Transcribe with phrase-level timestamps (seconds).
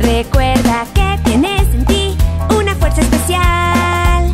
[0.00, 2.16] Recuerda que tienes en ti
[2.58, 4.32] una fuerza especial.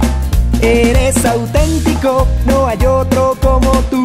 [0.62, 4.02] Eres auténtico, no hay otro como tú.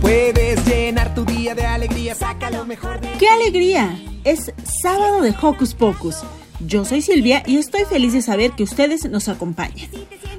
[0.00, 3.98] Puedes llenar tu día de alegría, saca lo mejor de ¡Qué alegría!
[4.24, 6.16] Es sábado de Hocus Pocus.
[6.60, 9.88] Yo soy Silvia y estoy feliz de saber que ustedes nos acompañan.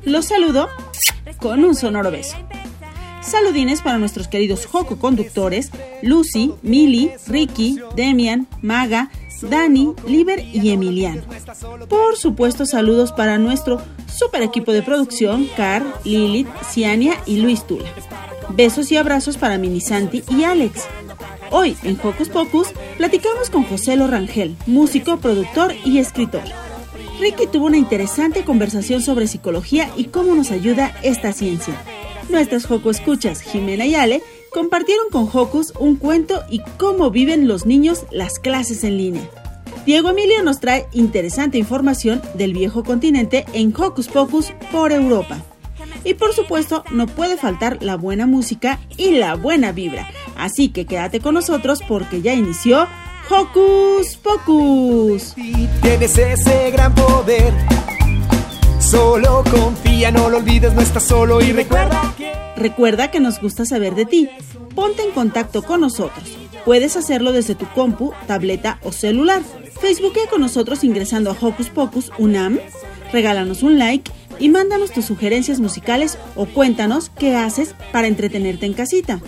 [0.06, 0.70] Los saludo
[1.40, 2.38] con un sonoro beso.
[3.22, 5.72] Saludines para nuestros queridos Joco conductores,
[6.02, 9.10] Lucy, Millie, Ricky, Demian, Maga,
[9.50, 11.22] Dani, Liber y Emiliano.
[11.90, 17.90] Por supuesto, saludos para nuestro super equipo de producción, Car, Lilith, Ciania y Luis Tula.
[18.50, 20.84] Besos y abrazos para Mini Santi y Alex.
[21.52, 26.44] Hoy, en Hocus Pocus, platicamos con José Lorangel, músico, productor y escritor.
[27.20, 31.76] Ricky tuvo una interesante conversación sobre psicología y cómo nos ayuda esta ciencia.
[32.30, 37.66] Nuestras Joco Escuchas, Jimena y Ale, compartieron con Hocus un cuento y cómo viven los
[37.66, 39.30] niños las clases en línea.
[39.86, 45.38] Diego Emilio nos trae interesante información del viejo continente en Hocus Pocus por Europa.
[46.06, 50.10] Y por supuesto, no puede faltar la buena música y la buena vibra.
[50.38, 52.88] Así que quédate con nosotros porque ya inició
[53.30, 55.36] Hocus Pocus.
[55.82, 57.54] Tienes ese gran poder
[58.94, 62.32] Solo confía, no lo olvides, no estás solo y recuerda que...
[62.56, 64.30] Recuerda que nos gusta saber de ti.
[64.76, 66.38] Ponte en contacto con nosotros.
[66.64, 69.42] Puedes hacerlo desde tu compu, tableta o celular.
[69.82, 72.60] Facebookea con nosotros ingresando a Hocus Pocus Unam.
[73.12, 78.74] Regálanos un like y mándanos tus sugerencias musicales o cuéntanos qué haces para entretenerte en
[78.74, 79.20] casita.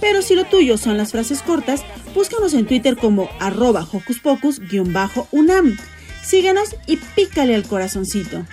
[0.00, 1.82] Pero si lo tuyo son las frases cortas,
[2.14, 5.76] búscanos en Twitter como arroba Hocus Pocus-Unam.
[6.22, 8.44] Síguenos y pícale al corazoncito.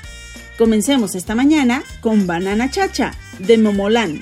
[0.57, 4.21] Comencemos esta mañana con Banana Chacha de Momolán.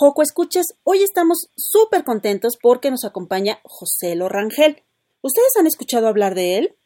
[0.00, 4.84] Joco, escuchas, hoy estamos súper contentos porque nos acompaña José Lorangel.
[5.22, 6.76] ¿Ustedes han escuchado hablar de él?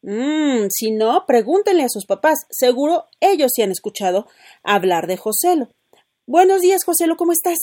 [0.00, 2.46] Mmm, si no, pregúntenle a sus papás.
[2.48, 4.26] Seguro ellos sí han escuchado
[4.62, 5.68] hablar de Joselo.
[6.24, 7.58] Buenos días, Joselo, ¿cómo estás?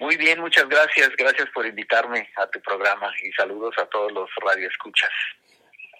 [0.00, 1.10] Muy bien, muchas gracias.
[1.16, 5.10] Gracias por invitarme a tu programa y saludos a todos los radioescuchas.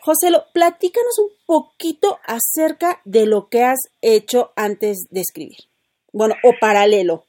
[0.00, 5.58] Joselo, platícanos un poquito acerca de lo que has hecho antes de escribir.
[6.12, 7.26] Bueno, o paralelo.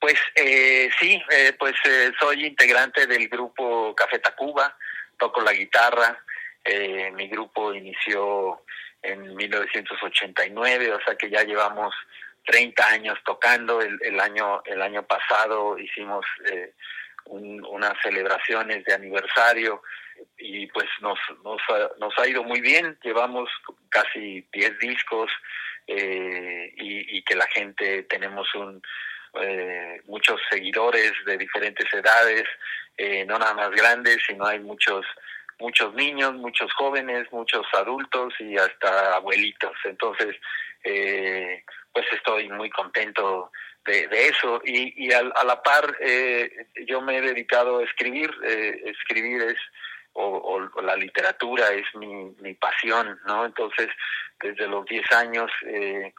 [0.00, 4.76] Pues eh, sí, eh, pues eh, soy integrante del grupo Café Tacuba,
[5.18, 6.22] toco la guitarra.
[6.64, 8.62] Eh, mi grupo inició
[9.02, 11.94] en 1989, o sea que ya llevamos
[12.46, 13.80] 30 años tocando.
[13.80, 16.72] El, año el año pasado hicimos eh,
[17.26, 19.82] un- unas celebraciones de aniversario
[20.36, 22.96] y pues nos, nos, ha, nos ha ido muy bien.
[23.02, 23.50] Llevamos
[23.88, 25.30] casi 10 discos
[25.86, 28.80] eh, y, y que la gente tenemos un
[29.40, 32.44] eh, muchos seguidores de diferentes edades,
[32.96, 35.04] eh, no nada más grandes, sino hay muchos
[35.60, 39.72] muchos niños, muchos jóvenes, muchos adultos y hasta abuelitos.
[39.84, 40.36] Entonces,
[40.84, 43.50] eh, pues estoy muy contento
[43.84, 47.84] de, de eso y, y al- a, la par eh, yo me he dedicado a
[47.84, 48.30] escribir.
[48.44, 49.58] eh, escribir es
[50.12, 53.44] o, o- o la literatura es mi, mi pasión, ¿no?
[53.44, 53.88] Entonces,
[54.40, 56.12] desde los 10 años eh,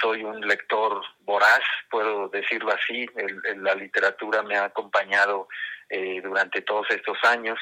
[0.00, 1.60] soy un lector voraz,
[1.90, 3.06] puedo decirlo así.
[3.16, 5.48] El- la literatura me ha acompañado
[5.88, 7.58] eh, durante todos estos años.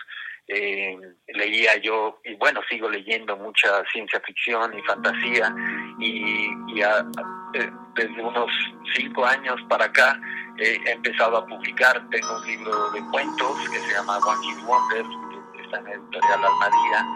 [0.46, 0.96] Eh,
[1.28, 5.54] leía yo, y bueno, sigo leyendo mucha ciencia ficción y fantasía,
[6.00, 8.50] y, y eh, desde unos
[8.96, 10.18] cinco años para acá
[10.58, 12.02] he empezado a publicar.
[12.10, 15.04] Tengo un libro de cuentos que se llama One Hit Wonder,
[15.54, 17.06] que está en la editorial Almadía.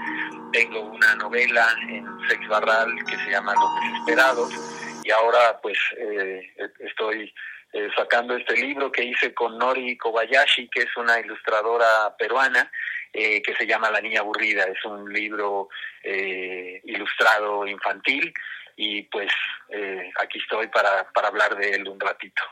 [0.52, 6.40] Tengo una novela en Sex Barral que se llama Los Desesperados, y ahora pues eh,
[6.80, 7.32] estoy
[7.72, 12.70] eh, sacando este libro que hice con Nori Kobayashi, que es una ilustradora peruana,
[13.12, 14.64] eh, que se llama La Niña Aburrida.
[14.64, 15.68] Es un libro
[16.02, 18.32] eh, ilustrado infantil
[18.76, 19.30] y pues
[19.68, 22.42] eh, aquí estoy para, para hablar de él un ratito.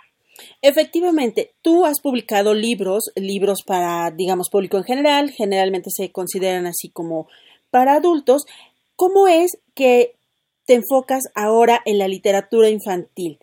[0.60, 6.90] Efectivamente, tú has publicado libros, libros para, digamos, público en general, generalmente se consideran así
[6.90, 7.28] como
[7.70, 8.44] para adultos.
[8.96, 10.14] ¿Cómo es que
[10.72, 13.38] te enfocas ahora en la literatura infantil?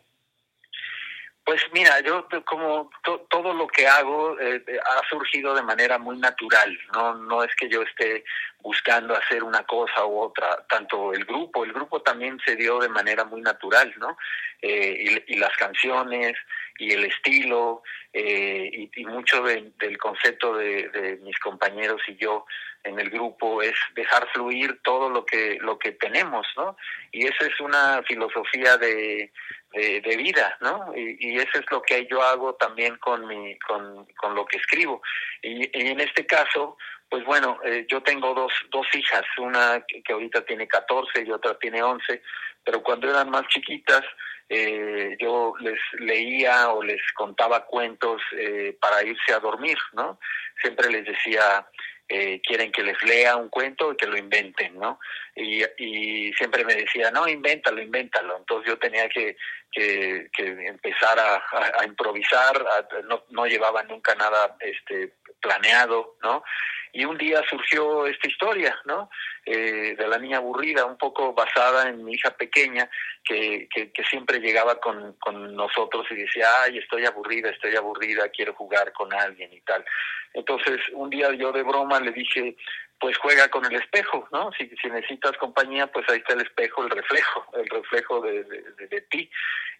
[1.45, 5.99] Pues mira, yo como to- todo lo que hago eh, eh, ha surgido de manera
[5.99, 8.23] muy natural, no no es que yo esté
[8.61, 12.89] buscando hacer una cosa u otra, tanto el grupo, el grupo también se dio de
[12.89, 14.18] manera muy natural, ¿no?
[14.61, 16.35] Eh, y las canciones
[16.80, 17.83] y el estilo
[18.14, 22.45] eh, y, mucho de- del concepto de, de mis compañeros y yo
[22.83, 26.78] en el grupo es dejar fluir todo lo que lo que tenemos, ¿no?
[27.12, 29.31] Y esa es una filosofía de
[29.71, 30.92] de, de vida, ¿no?
[30.95, 35.02] Y, eso es lo que yo hago también con mi con, con lo que escribo.
[35.42, 36.78] Y, y en este caso,
[37.09, 41.31] pues bueno, eh, yo tengo dos dos hijas, una que, que ahorita tiene 14 y
[41.31, 42.21] otra tiene 11,
[42.64, 44.04] pero cuando eran más chiquitas
[44.52, 50.19] eh, yo les leía o les contaba cuentos eh, para irse a dormir, ¿no?
[50.59, 51.68] Siempre les decía
[52.09, 54.99] eh, quieren que les lea un cuento y que lo inventen, ¿no?
[55.35, 58.37] Y, siempre me decía, no, invéntalo, invéntalo.
[58.37, 59.37] Entonces yo tenía que,
[59.71, 62.66] que, que empezar a, a, a improvisar,
[63.06, 66.44] no, no llevaba nunca nada este, planeado, ¿no?
[66.91, 69.09] Y un día surgió esta historia, ¿no?
[69.45, 72.89] Eh, de la niña aburrida, un poco basada en mi hija pequeña,
[73.23, 78.53] que, que, siempre llegaba con, con nosotros y decía, ay, estoy aburrida, estoy aburrida, quiero
[78.53, 79.85] jugar con alguien y tal.
[80.33, 82.55] Entonces, un día yo de broma le dije,
[82.99, 84.51] pues juega con el espejo, ¿no?
[84.57, 88.87] Si, si necesitas compañía, pues ahí está el espejo, el reflejo, el reflejo de, de,
[88.87, 89.29] de ti.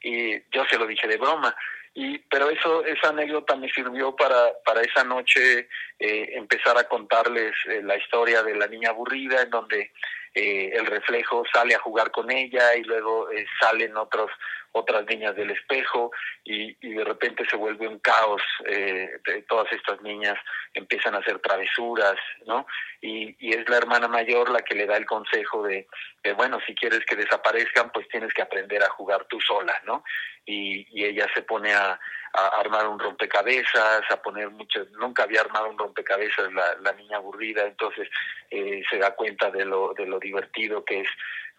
[0.01, 1.55] Y yo se lo dije de broma.
[1.93, 5.67] Y, pero eso, esa anécdota me sirvió para, para esa noche
[6.00, 9.91] eh, empezar a contarles eh, la historia de la niña aburrida, en donde
[10.36, 14.29] eh, el reflejo sale a jugar con ella y luego eh, salen otros
[14.71, 16.11] otras niñas del espejo
[16.43, 19.09] y, y de repente se vuelve un caos eh,
[19.47, 20.38] todas estas niñas
[20.73, 22.65] empiezan a hacer travesuras no
[23.01, 25.88] y, y es la hermana mayor la que le da el consejo de,
[26.35, 30.03] bueno si quieres que desaparezcan pues tienes que aprender a jugar tú sola no
[30.45, 31.99] y, y ella se pone a,
[32.33, 37.17] a armar un rompecabezas, a poner mucho, nunca había armado un rompecabezas la, la niña
[37.17, 38.07] aburrida, entonces
[38.49, 41.09] eh, se da cuenta de lo, de lo divertido que es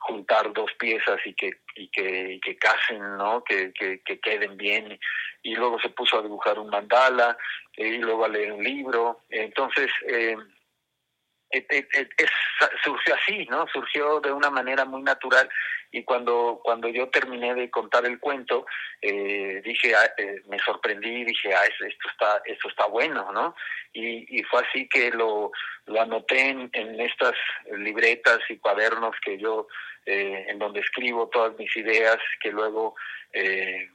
[0.00, 3.42] juntar dos piezas y que y que, y que casen, ¿no?
[3.44, 4.98] Que, que, que, queden bien.
[5.42, 7.36] Y luego se puso a dibujar un mandala
[7.76, 9.24] eh, y luego a leer un libro.
[9.30, 10.36] Entonces, eh,
[11.50, 12.30] es,
[12.84, 13.66] surgió así, ¿no?
[13.72, 15.48] Surgió de una manera muy natural
[15.92, 18.66] y cuando cuando yo terminé de contar el cuento
[19.00, 23.54] eh, dije ah, eh, me sorprendí dije ah esto está esto está bueno no
[23.92, 25.50] y, y fue así que lo
[25.86, 27.34] lo anoté en, en estas
[27.76, 29.66] libretas y cuadernos que yo
[30.06, 32.94] eh, en donde escribo todas mis ideas que luego
[33.32, 33.88] eh,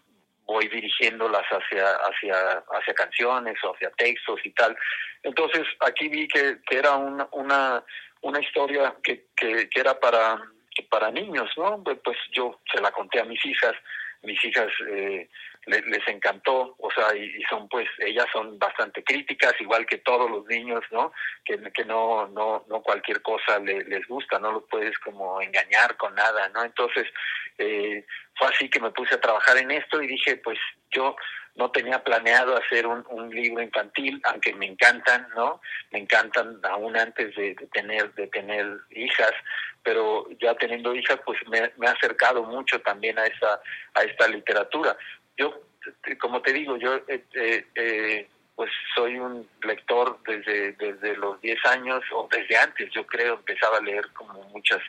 [0.45, 4.75] voy dirigiéndolas hacia hacia hacia canciones o hacia textos y tal
[5.23, 7.83] entonces aquí vi que, que era una una
[8.21, 10.41] una historia que, que, que era para
[10.83, 11.83] para niños, ¿no?
[11.83, 13.73] Pues yo se la conté a mis hijas,
[14.21, 15.29] mis hijas eh,
[15.67, 20.45] les, encantó, o sea, y, son pues, ellas son bastante críticas, igual que todos los
[20.45, 21.11] niños, ¿no?
[21.43, 25.97] Que, que no, no, no cualquier cosa le, les gusta, no los puedes como engañar
[25.97, 26.63] con nada, ¿no?
[26.63, 27.05] Entonces,
[27.57, 28.05] eh,
[28.35, 30.59] fue así que me puse a trabajar en esto y dije, pues
[30.91, 31.15] yo
[31.55, 35.61] no tenía planeado hacer un, un libro infantil, aunque me encantan, ¿no?
[35.91, 39.31] Me encantan aún antes de, tener de tener hijas,
[39.81, 43.61] pero ya teniendo hijas, pues me, me, ha acercado mucho también a esa
[43.93, 44.97] a esta literatura.
[45.37, 45.61] Yo,
[46.19, 51.65] como te digo, yo eh, eh, eh, pues soy un lector desde desde los 10
[51.67, 54.81] años o desde antes, yo creo, empezaba a leer como muchas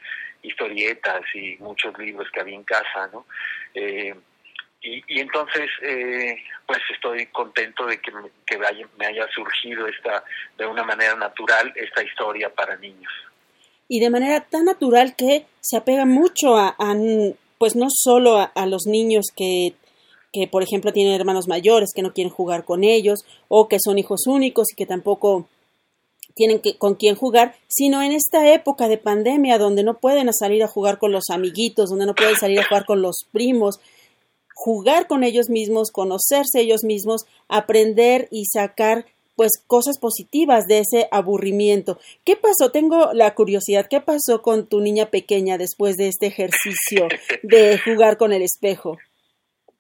[0.43, 3.25] historietas y muchos libros que había en casa, ¿no?
[4.87, 8.13] Y, y, entonces, eh, pues estoy contento de que,
[8.47, 10.23] que me haya surgido esta,
[10.57, 13.13] de una manera natural, esta historia para niños.
[13.89, 16.77] Y de manera tan natural que se apega mucho a,
[17.59, 19.75] pues no solo a, a, los niños que,
[20.33, 23.99] que, por ejemplo, tienen hermanos mayores que no quieren jugar con ellos, o que son
[23.99, 25.49] hijos únicos y que tampoco
[26.37, 30.63] tienen que, con quién jugar, sino en esta época de pandemia donde no pueden salir
[30.63, 33.81] a jugar con los amiguitos, donde no pueden salir a jugar con los primos,
[34.57, 39.05] jugar con ellos mismos, conocerse ellos mismos, aprender y sacar
[39.37, 42.01] pues cosas positivas de ese aburrimiento.
[42.25, 42.73] ¿Qué pasó?
[42.73, 47.07] Tengo la curiosidad, ¿qué pasó con tu niña pequeña después de este ejercicio
[47.43, 48.97] de jugar con el espejo?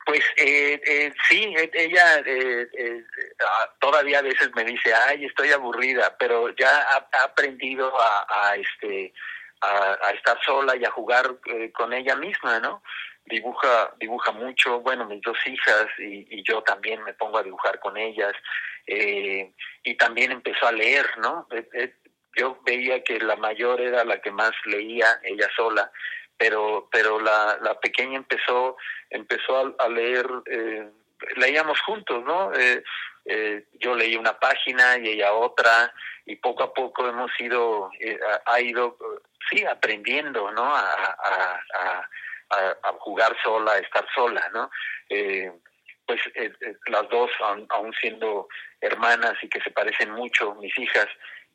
[0.05, 3.03] Pues eh, eh, sí, ella eh, eh,
[3.81, 8.57] todavía a veces me dice, ay, estoy aburrida, pero ya ha, ha aprendido a, a
[8.57, 9.15] este
[9.63, 12.83] a, a, estar sola y a jugar eh, con ella misma, ¿no?
[13.27, 17.79] Dibuja dibuja mucho bueno mis dos hijas y, y yo también me pongo a dibujar
[17.81, 18.33] con ellas
[18.87, 19.53] eh,
[19.83, 21.95] y también empezó a leer no eh, eh,
[22.37, 25.91] yo veía que la mayor era la que más leía ella sola
[26.39, 28.77] pero pero la, la pequeña empezó
[29.11, 30.89] empezó a, a leer eh,
[31.37, 32.83] leíamos juntos no eh,
[33.25, 35.93] eh, yo leí una página y ella otra
[36.27, 38.97] y poco a poco hemos ido eh, ha, ido
[39.51, 42.09] sí aprendiendo no a
[42.51, 44.71] a, a, jugar sola, a estar sola, ¿no?
[45.09, 45.53] Eh,
[46.07, 48.49] pues eh, eh, las dos, aun, aun, siendo
[48.81, 51.09] hermanas y que se parecen mucho, mis hijas,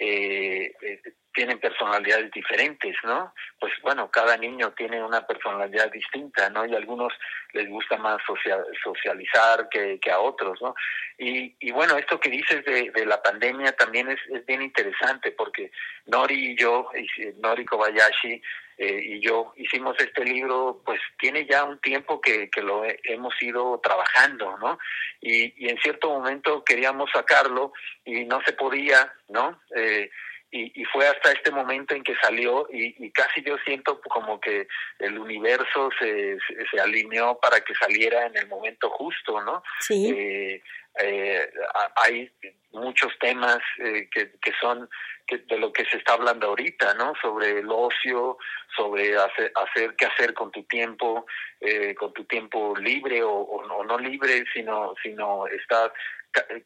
[0.03, 1.01] eh, eh,
[1.33, 3.33] tienen personalidades diferentes, ¿no?
[3.60, 6.65] Pues bueno, cada niño tiene una personalidad distinta, ¿no?
[6.65, 7.13] Y a algunos
[7.53, 10.74] les gusta más social, socializar que, que, a otros, ¿no?
[11.17, 15.31] Y, y bueno, esto que dices de, de la pandemia también es, es, bien interesante
[15.31, 15.71] porque
[16.07, 16.89] Nori y yo,
[17.38, 18.41] Nori Kobayashi,
[18.83, 23.00] eh, y yo hicimos este libro, pues tiene ya un tiempo que, que lo he,
[23.03, 24.79] hemos ido trabajando, ¿no?
[25.21, 27.73] Y, y, en cierto momento queríamos sacarlo
[28.05, 29.61] y no se podía, ¿no?
[29.75, 30.09] Eh,
[30.50, 34.41] y, y, fue hasta este momento en que salió y, y, casi yo siento como
[34.41, 39.61] que el universo se, se, se, alineó para que saliera en el momento justo, ¿no?
[39.79, 40.09] Sí.
[40.09, 40.63] Eh,
[41.00, 41.50] eh,
[41.95, 42.31] hay
[42.71, 44.89] muchos temas eh, que, que son
[45.27, 47.13] que, de lo que se está hablando ahorita, ¿no?
[47.21, 48.38] Sobre el ocio,
[48.75, 51.25] sobre hacer, hacer qué hacer con tu tiempo,
[51.60, 55.93] eh, con tu tiempo libre o, o, no libre, sino, sino estar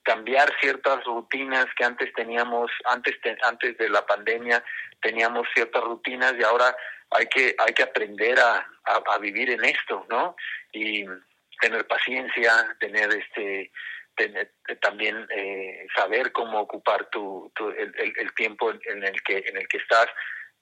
[0.03, 4.63] cambiar ciertas rutinas que antes teníamos antes te, antes de la pandemia
[5.01, 6.75] teníamos ciertas rutinas y ahora
[7.09, 10.35] hay que hay que aprender a, a vivir en esto no
[10.71, 11.03] y
[11.59, 13.71] tener paciencia tener este
[14.15, 19.57] tener, también eh, saber cómo ocupar tu, tu el, el, tiempo en el que en
[19.57, 20.07] el que estás.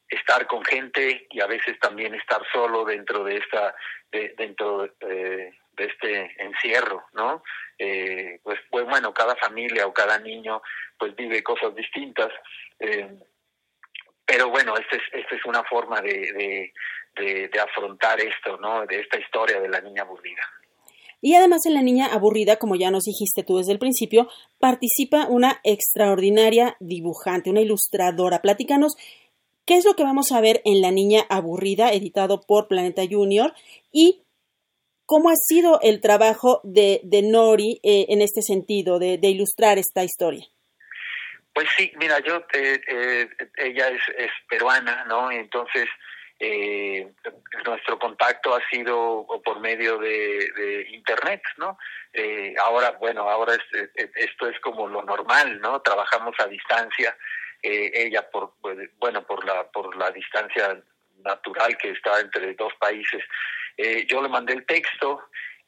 [0.10, 3.74] Estar con gente y a veces también estar solo dentro de esta
[4.12, 7.42] de, dentro eh, de este encierro no
[7.80, 10.62] eh, pues, pues bueno cada familia o cada niño
[11.00, 12.32] pues vive cosas distintas.
[12.80, 13.10] Eh,
[14.26, 16.74] pero bueno esta es esta es una forma de, de,
[17.16, 20.44] de, de afrontar esto no de esta historia de la niña aburrida
[21.24, 24.28] Y además en La Niña Aburrida, como ya nos dijiste tú desde el principio,
[24.60, 28.42] participa una extraordinaria dibujante, una ilustradora.
[28.42, 28.98] Platícanos
[29.66, 33.54] qué es lo que vamos a ver en La Niña Aburrida, editado por Planeta Junior,
[33.90, 34.26] y
[35.06, 39.78] cómo ha sido el trabajo de, de Nori eh, en este sentido, de, de, ilustrar
[39.78, 40.46] esta historia.
[41.54, 45.32] Pues sí, mira, yo, eh, eh, ella es, es, peruana, ¿no?
[45.32, 45.88] Entonces,
[46.46, 47.14] eh,
[47.66, 51.78] nuestro contacto ha sido por medio de, internet, ¿no?
[52.12, 53.62] Eh, ahora, bueno, ahora es,
[53.96, 55.82] eh, esto es como lo normal, ¿no?
[55.82, 57.16] Trabajamos a distancia,
[57.62, 58.56] eh, ella por,
[58.98, 60.84] bueno, por la, por la distancia
[61.24, 63.24] natural que está entre dos países.
[63.78, 65.24] Eh, yo le mandé el texto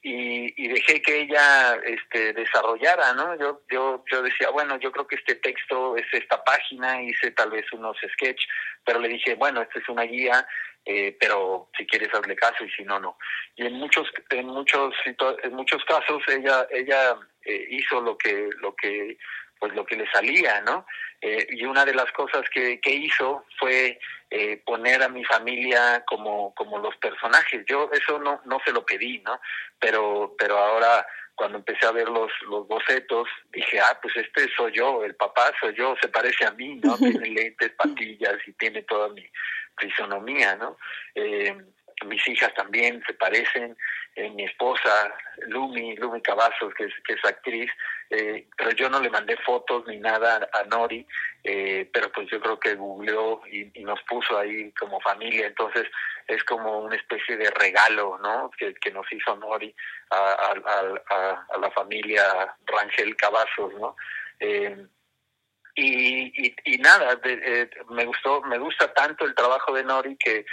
[0.08, 3.36] y, y dejé que ella este, desarrollara, ¿no?
[3.40, 7.50] Yo, yo, yo decía, bueno, yo creo que este texto es esta página, hice tal
[7.50, 8.44] vez unos sketch,
[8.86, 10.48] pero le dije, bueno, esta es una guía,
[10.86, 13.18] eh, pero si quieres hazle caso y si no, no.
[13.56, 18.76] Y en muchos, en muchos, en muchos casos ella, ella eh, hizo lo que, lo
[18.76, 19.18] que,
[19.60, 20.86] pues lo que le salía, ¿no?
[21.22, 26.04] Eh, y una de las cosas que, que hizo fue eh, poner a mi familia
[26.06, 27.66] como, como los personajes.
[27.68, 29.40] Yo eso no, no se lo pedí, ¿no?
[29.80, 34.72] Pero, pero ahora cuando empecé a ver los, los bocetos, dije, ah, pues este soy
[34.74, 36.98] yo, el papá soy yo, se parece a mí, ¿no?
[36.98, 39.26] Tiene lentes, patillas y tiene toda mi
[39.78, 40.78] fisonomía, ¿no?
[41.14, 41.56] Eh,
[42.04, 43.78] mis hijas también se parecen,
[44.16, 45.14] eh, mi esposa,
[45.48, 47.72] Lumi, Lumi Cavazos, que es, que es actriz,
[48.10, 51.08] eh, pero yo no le mandé fotos ni nada a, Nori,
[51.44, 55.86] eh, pero pues yo creo que googleó y, nos puso ahí como familia, entonces
[56.28, 58.50] es como una especie de regalo, ¿no?
[58.58, 59.74] Que, que nos hizo Nori
[60.10, 63.96] a, a, a, la familia Rangel Cavazos, ¿no?
[64.40, 64.86] Eh,
[65.76, 70.18] y, y, y, nada, de, eh, me gustó, me gusta tanto el trabajo de Nori
[70.18, 70.46] que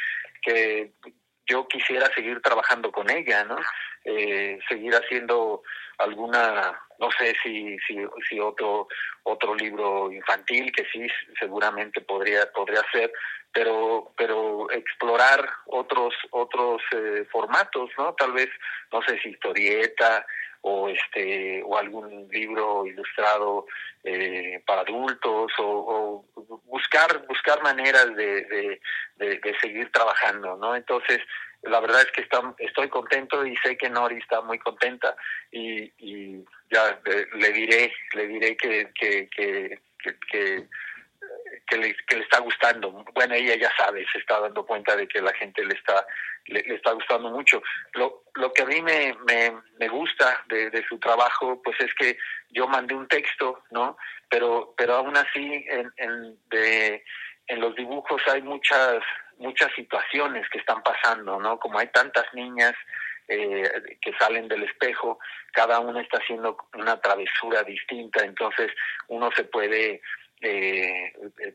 [1.52, 3.56] yo quisiera seguir trabajando con ella, ¿no?
[4.04, 5.62] Eh, seguir haciendo
[5.98, 7.96] alguna, no sé si, si,
[8.28, 8.88] si otro,
[9.24, 11.06] otro libro infantil, que sí,
[11.38, 13.12] seguramente podría, podría ser,
[13.52, 18.14] pero, pero explorar otros, otros eh, formatos, ¿no?
[18.14, 18.48] Tal vez,
[18.90, 20.24] no sé si historieta,
[20.62, 23.66] o este o algún libro ilustrado
[24.04, 28.78] eh, para adultos o, o, buscar buscar maneras de,
[29.16, 31.20] de, de, seguir trabajando no entonces
[31.62, 35.14] la verdad es que está, estoy contento y sé que Nori está muy contenta
[35.50, 37.00] y, y ya
[37.34, 39.78] le diré le diré que que, que,
[40.30, 40.68] que,
[41.66, 43.04] que le, que le está gustando.
[43.14, 46.06] Bueno, ella ya sabe, se está dando cuenta de que la gente le está
[46.46, 47.62] le, le está gustando mucho.
[47.94, 51.94] Lo, lo que a mí me, me, me gusta de, de, su trabajo, pues es
[51.94, 52.16] que
[52.50, 53.96] yo mandé un texto, ¿no?
[54.28, 57.04] Pero, pero aún así en, en, de,
[57.46, 59.02] en los dibujos hay muchas,
[59.38, 61.58] muchas situaciones que están pasando, ¿no?
[61.58, 62.74] Como hay tantas niñas
[63.28, 65.18] eh, que salen del espejo,
[65.52, 68.72] cada una está haciendo una travesura distinta, entonces
[69.08, 70.00] uno se puede
[70.42, 71.12] eh,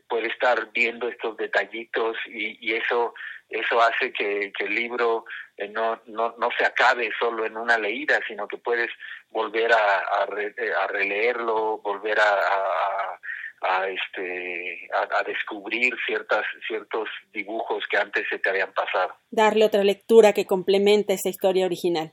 [0.08, 3.14] puede estar viendo estos detallitos y, y eso
[3.48, 5.24] eso hace que, que el libro
[5.56, 8.90] eh, no, no, no se acabe solo en una leída, sino que puedes
[9.30, 13.20] volver a, a, re, a releerlo, volver a, a,
[13.62, 19.14] a este a, a, descubrir ciertas ciertos dibujos que antes se te habían pasado.
[19.30, 22.12] Darle otra lectura que complemente esa historia original.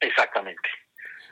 [0.00, 0.68] Exactamente.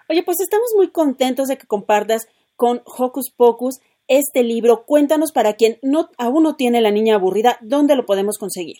[0.08, 2.26] Oye, pues estamos muy contentos de que compartas
[2.56, 4.84] con Hocus Pocus este libro.
[4.84, 8.78] Cuéntanos para quien no aún no tiene la niña aburrida, ¿dónde lo podemos conseguir?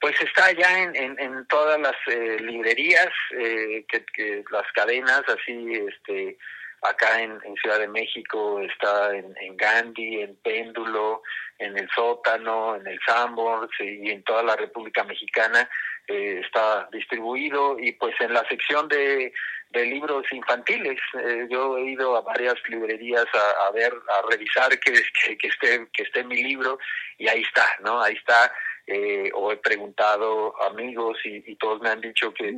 [0.00, 6.36] Pues está ya en, todas las eh, librerías, eh, que, las cadenas, así, este,
[6.82, 11.22] acá en, Ciudad de México está en, Gandhi, en Péndulo,
[11.58, 15.66] en el Sótano, en el Sanborns y en toda la República Mexicana
[16.08, 19.32] eh, está distribuido y pues en la sección de,
[19.70, 24.78] de libros infantiles eh, yo he ido a varias librerías a, a ver, a revisar
[24.78, 26.78] que, que, que, esté, que esté mi libro
[27.18, 28.00] y ahí está, ¿no?
[28.02, 28.52] Ahí está
[28.86, 32.54] eh, o he preguntado a amigos y, y, todos me han dicho que,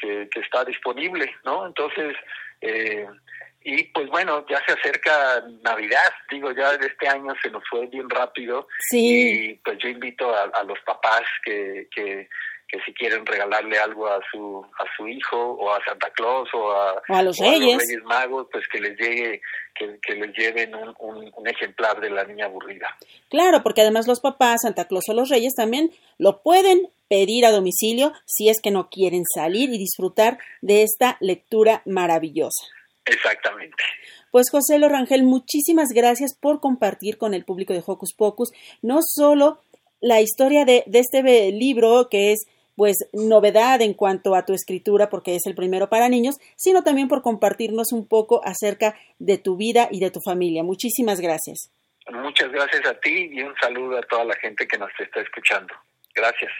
[0.00, 1.66] que, que está disponible, ¿no?
[1.66, 2.16] Entonces,
[2.60, 3.06] eh,
[3.62, 8.08] y pues bueno, ya se acerca Navidad, digo, ya este año se nos fue bien
[8.08, 8.66] rápido.
[8.90, 9.50] Sí.
[9.50, 12.28] Y pues yo invito a, a los papás que, que,
[12.68, 16.70] que si quieren regalarle algo a su a su hijo o a Santa Claus o
[16.70, 17.74] a, o a los, o reyes.
[17.74, 19.40] A los Reyes Magos, pues que les llegue
[19.74, 22.94] que, que les lleven un, un, un, ejemplar de la niña aburrida.
[23.30, 27.52] Claro, porque además los papás, Santa Claus o los Reyes también lo pueden pedir a
[27.52, 32.66] domicilio si es que no quieren salir y disfrutar de esta lectura maravillosa.
[33.06, 33.82] Exactamente.
[34.30, 38.50] Pues José Lorangel, muchísimas gracias por compartir con el público de Hocus Pocus
[38.82, 39.62] no solo
[40.00, 42.46] la historia de, de este libro que es
[42.78, 47.08] pues novedad en cuanto a tu escritura porque es el primero para niños, sino también
[47.08, 50.62] por compartirnos un poco acerca de tu vida y de tu familia.
[50.62, 51.72] Muchísimas gracias.
[52.12, 55.74] Muchas gracias a ti y un saludo a toda la gente que nos está escuchando.
[56.14, 56.52] Gracias.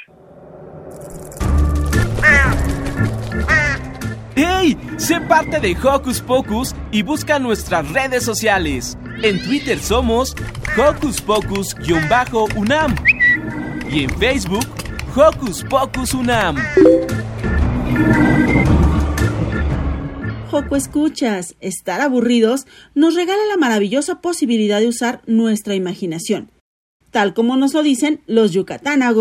[4.35, 4.76] ¡Hey!
[4.96, 8.98] Sé parte de Hocus Pocus y busca nuestras redes sociales.
[9.22, 10.35] En Twitter somos
[10.76, 12.96] Hocus Pocus-UNAM
[13.88, 14.66] y en Facebook
[15.16, 16.57] Hocus Pocus UNAM.
[20.51, 26.51] Joco Escuchas, estar aburridos nos regala la maravillosa posibilidad de usar nuestra imaginación,
[27.11, 29.12] tal como nos lo dicen los Yucatán a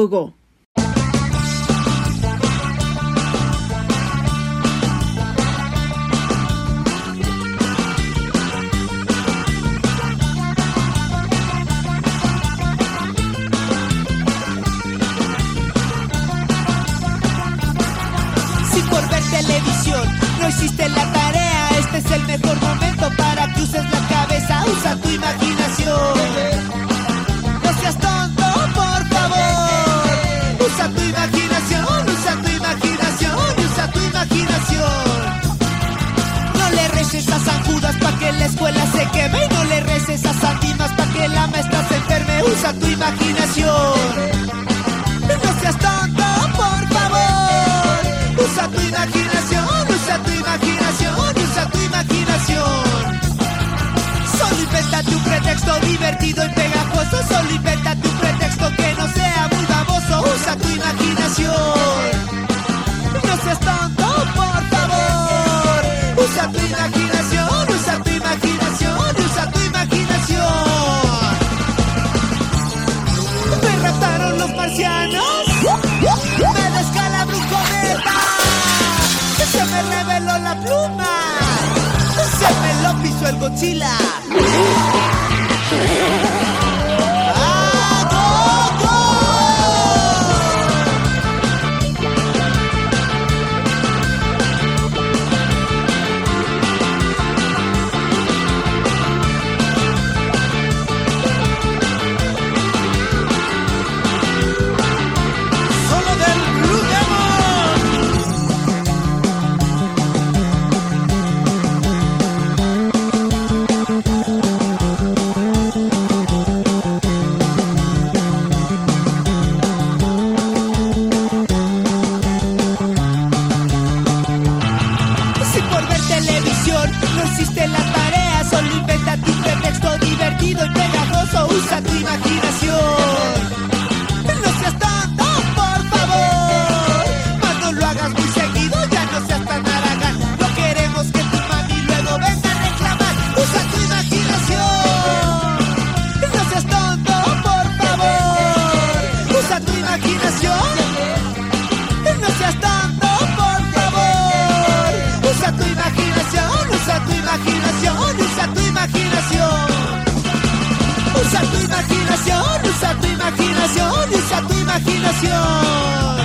[165.18, 166.18] imaginación.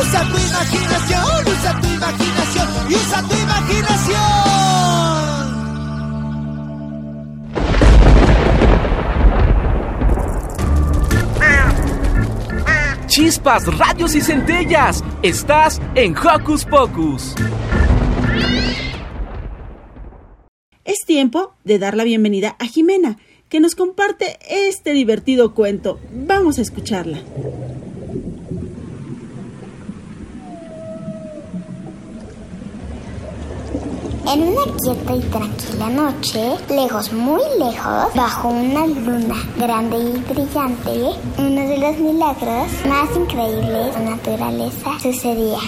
[0.00, 4.24] Usa tu imaginación, usa tu imaginación y usa tu imaginación.
[13.06, 15.04] Chispas, radios y centellas.
[15.22, 17.34] Estás en Hocus Pocus.
[20.84, 26.00] Es tiempo de dar la bienvenida a Jimena, que nos comparte este divertido cuento.
[26.12, 27.20] Vamos a escucharla.
[34.26, 41.10] En una quieta y tranquila noche, lejos, muy lejos, bajo una luna grande y brillante,
[41.38, 45.58] uno de los milagros más increíbles de la naturaleza sucedía.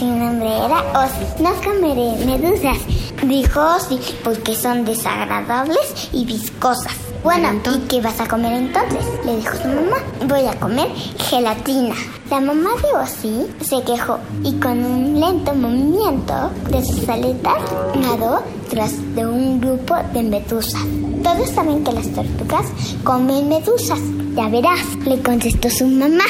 [0.00, 1.42] Mi nombre era Ozzy.
[1.42, 2.78] No comeré medusas,
[3.22, 7.05] dijo Ozzy, porque son desagradables y viscosas.
[7.22, 9.04] Bueno, ¿y qué vas a comer entonces?
[9.24, 9.96] Le dijo su mamá.
[10.26, 11.94] Voy a comer gelatina.
[12.30, 17.58] La mamá de Ozzy se quejó y con un lento movimiento de sus aletas
[18.00, 20.82] nadó tras de un grupo de medusas.
[21.22, 22.66] Todos saben que las tortugas
[23.04, 24.00] comen medusas.
[24.34, 26.24] Ya verás, le contestó su mamá.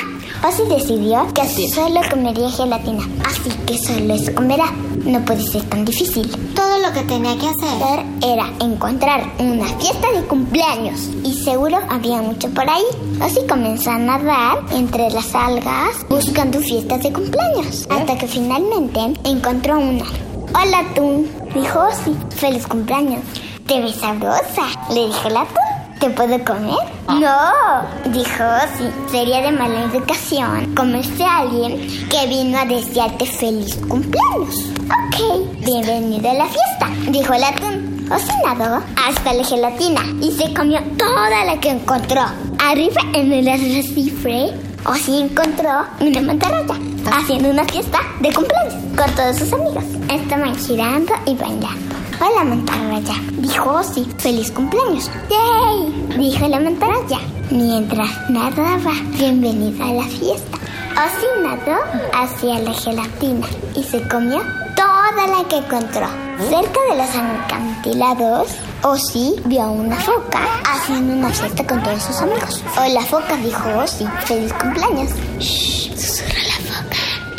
[0.45, 4.73] Ozzy decidió que solo comería gelatina, así que solo se comerá.
[5.05, 6.31] No puede ser tan difícil.
[6.55, 12.23] Todo lo que tenía que hacer era encontrar una fiesta de cumpleaños y seguro había
[12.23, 12.85] mucho por ahí.
[13.21, 19.79] Ozzy comenzó a nadar entre las algas buscando fiestas de cumpleaños, hasta que finalmente encontró
[19.79, 20.05] una.
[20.49, 22.17] Hola, tú, dijo Ozzy.
[22.37, 23.23] Feliz cumpleaños.
[23.67, 25.66] Te ves sabrosa, le dijo el atún.
[26.01, 26.77] ¿Te puedo comer?
[27.09, 28.91] No, dijo Ozzy.
[29.11, 34.57] Sería de mala educación comerse a alguien que vino a desearte feliz cumpleaños.
[34.85, 38.07] Ok, bienvenido a la fiesta, dijo el atún.
[38.13, 42.23] Ozzy nadó hasta la gelatina y se comió toda la que encontró.
[42.63, 44.53] Arriba en el arrecife,
[44.85, 46.75] Ozzy encontró una mantarraya
[47.11, 49.85] haciendo una fiesta de cumpleaños con todos sus amigos.
[50.11, 52.06] Estaban girando y bailando.
[52.19, 54.07] Hola, mantarraya, dijo Ozzy.
[54.19, 55.11] ¡Feliz cumpleaños!
[55.29, 56.17] ¡Yay!
[56.17, 57.19] Dijo la mantarraya.
[57.51, 60.57] Mientras nadaba, bienvenida a la fiesta.
[60.93, 61.79] Ozzy nadó
[62.15, 64.41] hacia la gelatina y se comió
[64.75, 66.07] toda la que encontró.
[66.39, 68.49] Cerca de los acantilados,
[68.83, 70.41] Ozzy vio a una foca
[70.73, 72.63] haciendo una fiesta con todos sus amigos.
[72.79, 74.07] Hola, foca, dijo Ozzy.
[74.25, 75.11] ¡Feliz cumpleaños!
[75.39, 75.91] ¡Shh!
[75.95, 76.66] Susurró la.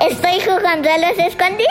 [0.10, 1.68] Estoy jugando a las escondidas.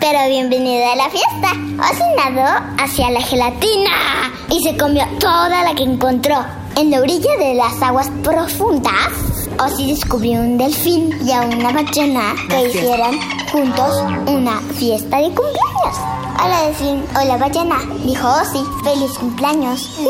[0.00, 1.52] Pero bienvenida a la fiesta.
[1.78, 6.44] Ozzy nadó hacia la gelatina y se comió toda la que encontró.
[6.76, 9.29] En la orilla de las aguas profundas,
[9.62, 13.12] Ozzy descubrió un delfín y a una ballena que hicieran
[13.52, 13.94] juntos
[14.26, 15.96] una fiesta de cumpleaños.
[16.42, 18.64] Hola delfín, hola ballena, dijo Ozzy.
[18.82, 19.80] Feliz cumpleaños.
[19.80, 20.06] ¡Sí!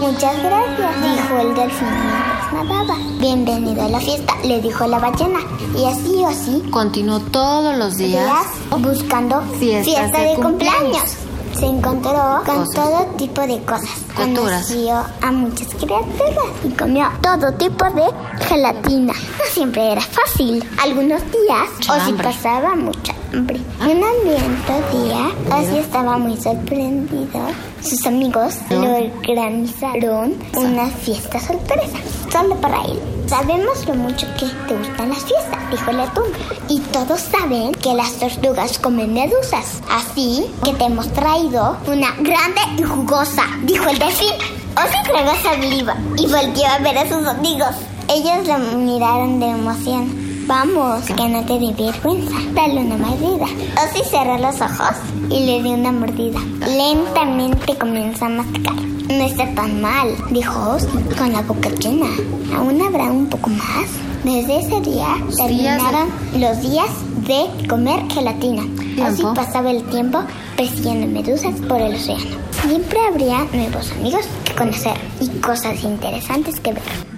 [0.00, 2.96] Muchas gracias, dijo el delfín mientras nadaba.
[3.18, 5.40] Bienvenido a la fiesta, le dijo la ballena.
[5.76, 8.24] Y así Ozzy Continuó todos los días.
[8.24, 11.16] días buscando fiesta de de, cumpleaños.
[11.58, 12.74] Se encontró con Cosas.
[12.74, 13.88] todo tipo de cosas.
[14.14, 14.66] Criaturas.
[14.66, 18.04] Conoció a muchas criaturas y comió todo tipo de
[18.46, 19.12] gelatina.
[19.12, 20.64] No siempre era fácil.
[20.82, 22.26] Algunos días Mucha Ozzy hambre.
[22.26, 23.60] pasaba mucha hambre.
[23.80, 27.40] Un ambiente día, Ozzy estaba muy sorprendido.
[27.82, 28.96] Sus amigos lo
[29.28, 31.98] organizaron una fiesta sorpresa,
[32.32, 33.00] solo para él.
[33.34, 36.26] Sabemos lo mucho que te gustan las fiestas, dijo el atún.
[36.68, 39.82] Y todos saben que las tortugas comen medusas.
[39.90, 44.34] Así que te hemos traído una grande y jugosa, dijo el delfín.
[44.76, 47.74] Ozzy tragó saliva y volvió a ver a sus amigos.
[48.08, 50.23] Ellos lo miraron de emoción.
[50.46, 52.36] Vamos, que no te dé vergüenza.
[52.52, 53.46] Dale una mordida.
[53.82, 54.96] Ozzy cerró los ojos
[55.30, 56.38] y le dio una mordida.
[56.60, 58.74] Lentamente comenzó a masticar.
[58.74, 62.08] No está tan mal, dijo Ozzy, con la boca llena.
[62.54, 63.88] ¿Aún habrá un poco más?
[64.22, 66.90] Desde ese día terminaron los días
[67.26, 68.64] de comer gelatina.
[68.96, 69.34] Tiempo.
[69.34, 70.20] pasaba el tiempo
[70.56, 72.36] persiguiendo medusas por el océano.
[72.66, 77.13] Siempre habría nuevos amigos que conocer y cosas interesantes que ver.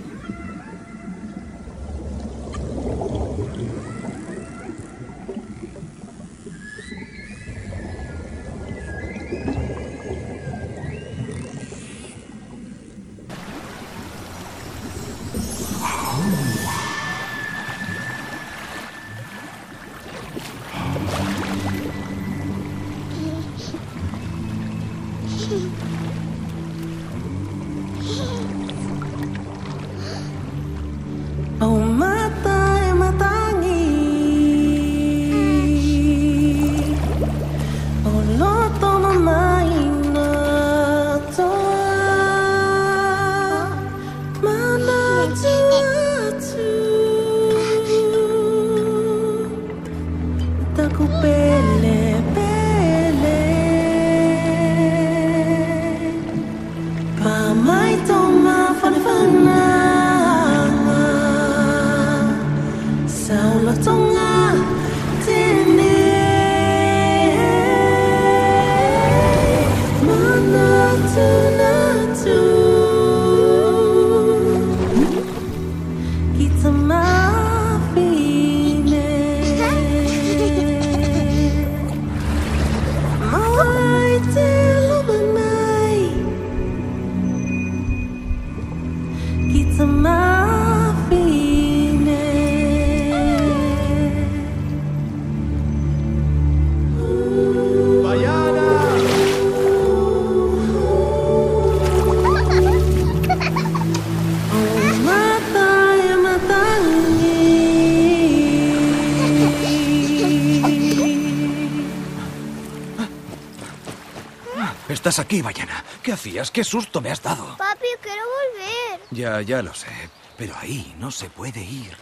[116.37, 116.51] ¿Qué hacías?
[116.51, 117.57] ¡Qué susto me has dado!
[117.57, 119.01] Papi, quiero volver.
[119.11, 119.89] Ya, ya lo sé.
[120.37, 121.97] Pero ahí no se puede ir.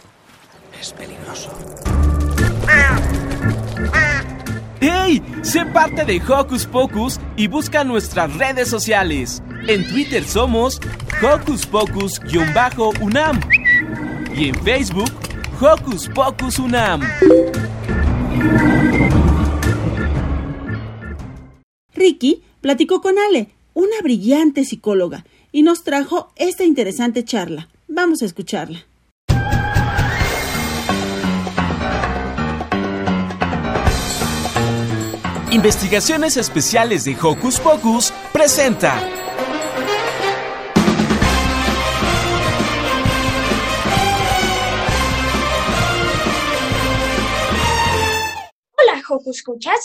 [0.77, 1.57] Es peligroso.
[4.81, 5.23] ¡Hey!
[5.41, 9.41] Sé parte de Hocus Pocus y busca nuestras redes sociales.
[9.69, 10.81] En Twitter somos
[11.23, 13.39] Hocus Pocus-UNAM
[14.35, 15.11] y en Facebook
[15.61, 16.99] Hocus Pocus UNAM.
[21.93, 23.55] Ricky platicó con Ale,
[24.05, 27.69] brillante psicóloga, y nos trajo esta interesante charla.
[27.87, 28.85] Vamos a escucharla.
[35.51, 39.01] Investigaciones Especiales de Hocus Pocus presenta.
[48.77, 49.79] Hola, Hocus Escuchas.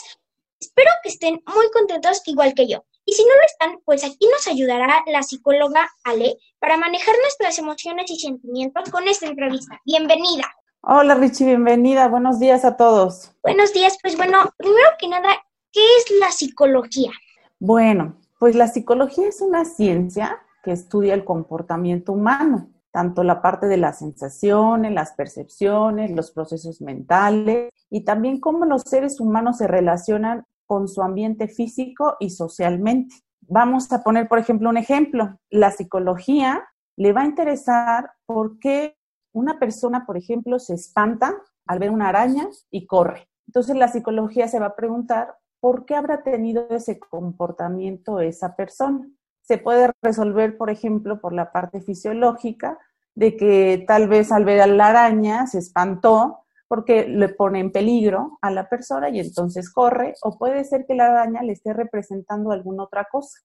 [0.61, 2.85] Espero que estén muy contentos igual que yo.
[3.11, 7.59] Y si no lo están, pues aquí nos ayudará la psicóloga Ale para manejar nuestras
[7.59, 9.81] emociones y sentimientos con esta entrevista.
[9.85, 10.45] Bienvenida.
[10.83, 12.07] Hola Richie, bienvenida.
[12.07, 13.33] Buenos días a todos.
[13.43, 13.99] Buenos días.
[14.01, 15.29] Pues bueno, primero que nada,
[15.73, 17.11] ¿qué es la psicología?
[17.59, 23.67] Bueno, pues la psicología es una ciencia que estudia el comportamiento humano, tanto la parte
[23.67, 29.67] de las sensaciones, las percepciones, los procesos mentales y también cómo los seres humanos se
[29.67, 33.17] relacionan con su ambiente físico y socialmente.
[33.41, 35.37] Vamos a poner, por ejemplo, un ejemplo.
[35.51, 36.63] La psicología
[36.97, 38.97] le va a interesar por qué
[39.33, 41.35] una persona, por ejemplo, se espanta
[41.67, 43.29] al ver una araña y corre.
[43.49, 49.11] Entonces la psicología se va a preguntar por qué habrá tenido ese comportamiento esa persona.
[49.43, 52.79] Se puede resolver, por ejemplo, por la parte fisiológica,
[53.17, 57.73] de que tal vez al ver a la araña se espantó porque le pone en
[57.73, 61.73] peligro a la persona y entonces corre, o puede ser que la araña le esté
[61.73, 63.41] representando alguna otra cosa.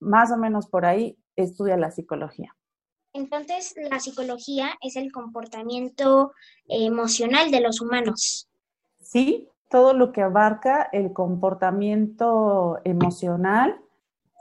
[0.00, 2.56] Más o menos por ahí estudia la psicología.
[3.12, 6.32] Entonces, la psicología es el comportamiento
[6.66, 8.48] emocional de los humanos.
[9.00, 13.80] Sí, todo lo que abarca el comportamiento emocional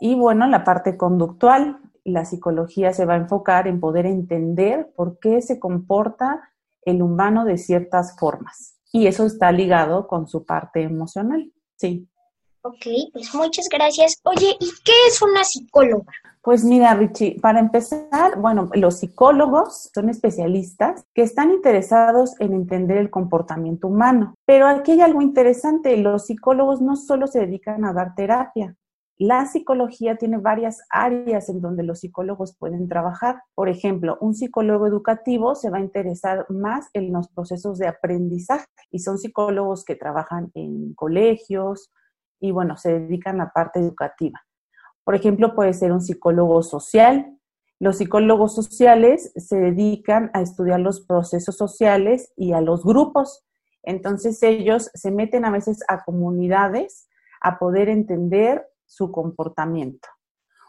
[0.01, 1.77] y bueno, la parte conductual.
[2.03, 6.49] La psicología se va a enfocar en poder entender por qué se comporta
[6.85, 8.79] el humano de ciertas formas.
[8.91, 11.51] Y eso está ligado con su parte emocional.
[11.77, 12.07] Sí.
[12.61, 14.15] Ok, pues muchas gracias.
[14.23, 16.11] Oye, ¿y qué es una psicóloga?
[16.41, 22.97] Pues mira, Richie, para empezar, bueno, los psicólogos son especialistas que están interesados en entender
[22.97, 24.35] el comportamiento humano.
[24.45, 28.75] Pero aquí hay algo interesante, los psicólogos no solo se dedican a dar terapia,
[29.19, 33.43] la psicología tiene varias áreas en donde los psicólogos pueden trabajar.
[33.53, 38.65] Por ejemplo, un psicólogo educativo se va a interesar más en los procesos de aprendizaje
[38.89, 41.91] y son psicólogos que trabajan en colegios
[42.39, 44.41] y bueno, se dedican a la parte educativa.
[45.03, 47.37] Por ejemplo, puede ser un psicólogo social.
[47.79, 53.45] Los psicólogos sociales se dedican a estudiar los procesos sociales y a los grupos.
[53.83, 57.07] Entonces ellos se meten a veces a comunidades
[57.41, 60.07] a poder entender su comportamiento.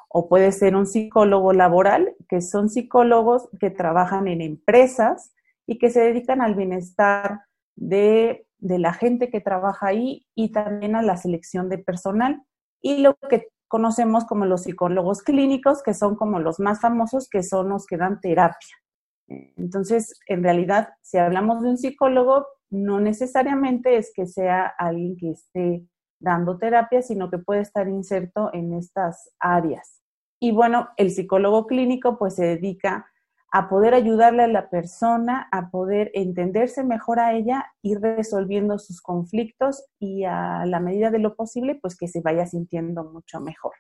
[0.09, 5.35] O puede ser un psicólogo laboral, que son psicólogos que trabajan en empresas
[5.67, 7.43] y que se dedican al bienestar
[7.75, 12.43] de, de la gente que trabaja ahí y también a la selección de personal.
[12.81, 17.43] Y lo que conocemos como los psicólogos clínicos, que son como los más famosos, que
[17.43, 18.77] son los que dan terapia.
[19.27, 25.31] Entonces, en realidad, si hablamos de un psicólogo, no necesariamente es que sea alguien que
[25.31, 25.85] esté
[26.19, 30.01] dando terapia, sino que puede estar inserto en estas áreas.
[30.41, 33.07] Y bueno, el psicólogo clínico pues se dedica
[33.53, 39.01] a poder ayudarle a la persona a poder entenderse mejor a ella, ir resolviendo sus
[39.01, 43.75] conflictos y a la medida de lo posible pues que se vaya sintiendo mucho mejor.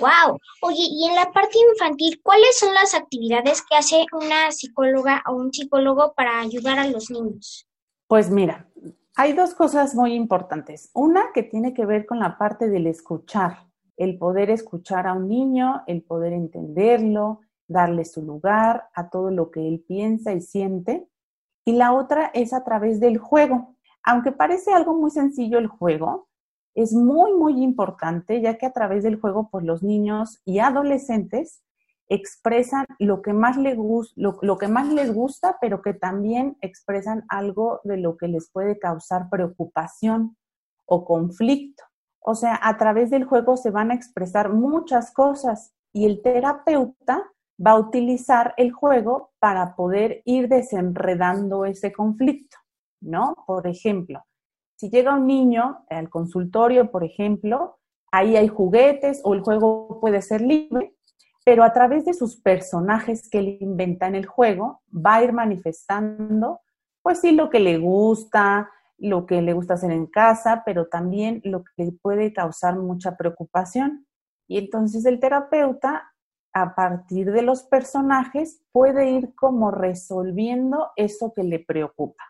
[0.00, 0.38] Wow.
[0.62, 5.34] Oye, y en la parte infantil, ¿cuáles son las actividades que hace una psicóloga o
[5.34, 7.68] un psicólogo para ayudar a los niños?
[8.08, 8.66] Pues mira,
[9.18, 10.90] hay dos cosas muy importantes.
[10.92, 15.26] Una que tiene que ver con la parte del escuchar, el poder escuchar a un
[15.26, 21.08] niño, el poder entenderlo, darle su lugar a todo lo que él piensa y siente.
[21.64, 23.74] Y la otra es a través del juego.
[24.02, 26.28] Aunque parece algo muy sencillo el juego,
[26.74, 31.62] es muy, muy importante, ya que a través del juego, pues los niños y adolescentes
[32.08, 37.24] expresan lo que más les lo, lo que más les gusta, pero que también expresan
[37.28, 40.36] algo de lo que les puede causar preocupación
[40.86, 41.84] o conflicto.
[42.20, 47.24] O sea, a través del juego se van a expresar muchas cosas y el terapeuta
[47.64, 52.56] va a utilizar el juego para poder ir desenredando ese conflicto,
[53.00, 53.34] ¿no?
[53.46, 54.24] Por ejemplo,
[54.76, 57.78] si llega un niño al consultorio, por ejemplo,
[58.12, 60.95] ahí hay juguetes o el juego puede ser libre,
[61.46, 65.32] pero a través de sus personajes que él inventa en el juego, va a ir
[65.32, 66.60] manifestando
[67.06, 68.68] pues sí, lo que le gusta,
[68.98, 73.16] lo que le gusta hacer en casa, pero también lo que le puede causar mucha
[73.16, 74.08] preocupación.
[74.48, 76.12] Y entonces el terapeuta,
[76.52, 82.24] a partir de los personajes, puede ir como resolviendo eso que le preocupa,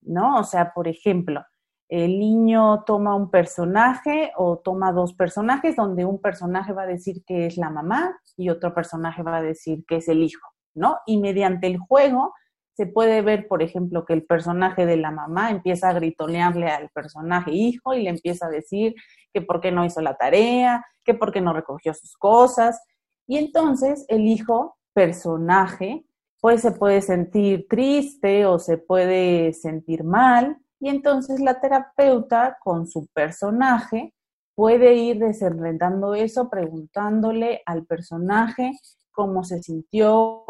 [0.00, 0.38] ¿no?
[0.38, 1.44] O sea, por ejemplo,
[1.88, 7.24] el niño toma un personaje o toma dos personajes donde un personaje va a decir
[7.26, 10.98] que es la mamá y otro personaje va a decir que es el hijo, ¿no?
[11.06, 12.32] Y mediante el juego
[12.74, 16.88] se puede ver, por ejemplo, que el personaje de la mamá empieza a gritonearle al
[16.90, 18.94] personaje hijo y le empieza a decir
[19.32, 22.82] que por qué no hizo la tarea, que por qué no recogió sus cosas.
[23.28, 26.04] Y entonces el hijo, personaje,
[26.40, 32.86] pues se puede sentir triste o se puede sentir mal y entonces la terapeuta con
[32.86, 34.14] su personaje
[34.54, 38.72] puede ir desenredando eso preguntándole al personaje
[39.12, 40.44] cómo se sintió,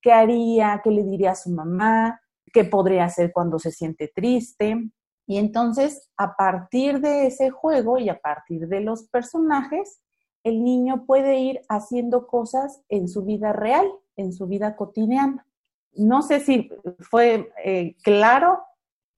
[0.00, 2.20] qué haría, qué le diría a su mamá,
[2.52, 4.90] qué podría hacer cuando se siente triste.
[5.26, 10.00] Y entonces, a partir de ese juego y a partir de los personajes,
[10.44, 15.44] el niño puede ir haciendo cosas en su vida real, en su vida cotidiana.
[15.94, 18.62] No sé si fue eh, claro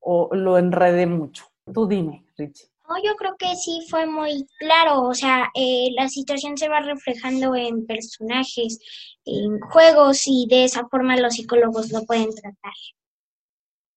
[0.00, 1.44] o lo enredé mucho.
[1.72, 2.68] Tú dime, Richie.
[2.88, 6.80] No, yo creo que sí fue muy claro, o sea, eh, la situación se va
[6.80, 8.78] reflejando en personajes,
[9.26, 12.72] en juegos y de esa forma los psicólogos lo pueden tratar.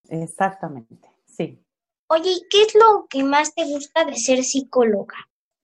[0.10, 1.64] Exactamente, sí.
[2.08, 5.16] Oye, ¿qué es lo que más te gusta de ser psicóloga?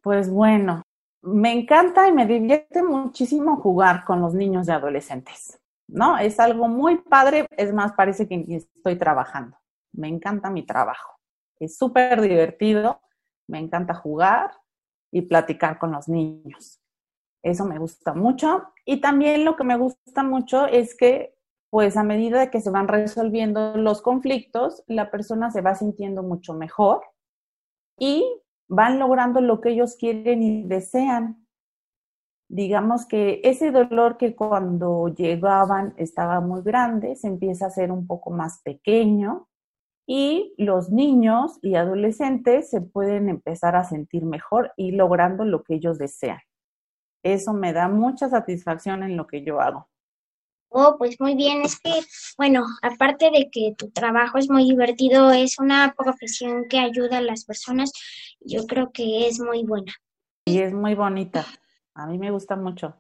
[0.01, 0.83] Pues bueno,
[1.21, 5.59] me encanta y me divierte muchísimo jugar con los niños y adolescentes,
[5.89, 6.17] ¿no?
[6.17, 9.57] Es algo muy padre, es más, parece que estoy trabajando
[9.97, 11.19] me encanta mi trabajo.
[11.59, 13.01] Es súper divertido,
[13.47, 14.51] me encanta jugar
[15.11, 16.79] y platicar con los niños.
[17.43, 18.63] Eso me gusta mucho.
[18.85, 21.35] Y también lo que me gusta mucho es que,
[21.69, 26.23] pues a medida de que se van resolviendo los conflictos, la persona se va sintiendo
[26.23, 27.01] mucho mejor
[27.99, 28.25] y
[28.67, 31.47] van logrando lo que ellos quieren y desean.
[32.49, 38.07] Digamos que ese dolor que cuando llegaban estaba muy grande, se empieza a hacer un
[38.07, 39.46] poco más pequeño
[40.07, 45.75] y los niños y adolescentes se pueden empezar a sentir mejor y logrando lo que
[45.75, 46.39] ellos desean.
[47.23, 49.89] Eso me da mucha satisfacción en lo que yo hago.
[50.69, 51.91] Oh, pues muy bien, es que,
[52.37, 57.21] bueno, aparte de que tu trabajo es muy divertido, es una profesión que ayuda a
[57.21, 57.91] las personas,
[58.39, 59.93] yo creo que es muy buena.
[60.45, 61.45] Y es muy bonita,
[61.93, 62.95] a mí me gusta mucho.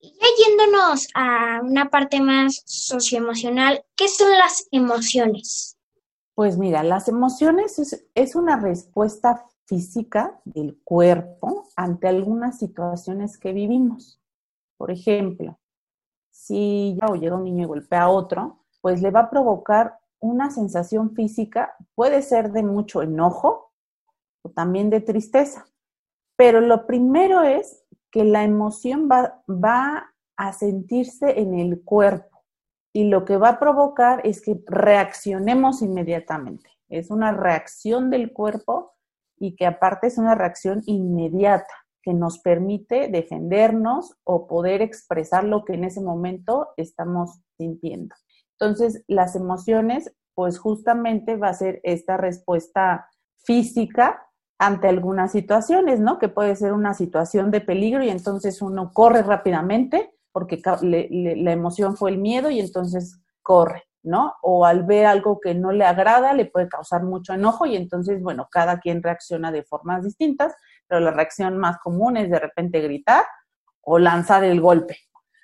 [0.00, 5.77] Y ya yéndonos a una parte más socioemocional, ¿qué son las emociones?
[6.38, 7.80] Pues mira, las emociones
[8.14, 14.22] es, una respuesta física del cuerpo ante algunas situaciones que vivimos.
[14.76, 15.58] Por ejemplo,
[16.30, 20.52] si ya llega un niño y golpea a otro, pues le va a provocar una
[20.52, 23.72] sensación física, puede ser de mucho enojo
[24.42, 25.66] o también de tristeza.
[26.36, 32.37] Pero lo primero es que la emoción va a sentirse en el cuerpo
[32.98, 36.68] y lo que va a provocar es que reaccionemos inmediatamente.
[36.88, 38.96] Es una reacción del cuerpo
[39.38, 41.72] y que aparte es una reacción inmediata
[42.02, 48.16] que nos permite defendernos o poder expresar lo que en ese momento estamos sintiendo.
[48.58, 53.08] Entonces, las emociones, pues justamente va a ser esta respuesta
[53.44, 54.26] física
[54.58, 56.18] ante algunas situaciones, ¿no?
[56.18, 61.96] Que puede ser una situación de peligro y entonces uno corre rápidamente porque la emoción
[61.96, 64.34] fue el miedo y entonces corre, ¿no?
[64.42, 68.22] O al ver algo que no le agrada, le puede causar mucho enojo y entonces,
[68.22, 70.54] bueno, cada quien reacciona de formas distintas,
[70.86, 73.24] pero la reacción más común es de repente gritar
[73.80, 74.96] o lanzar el golpe.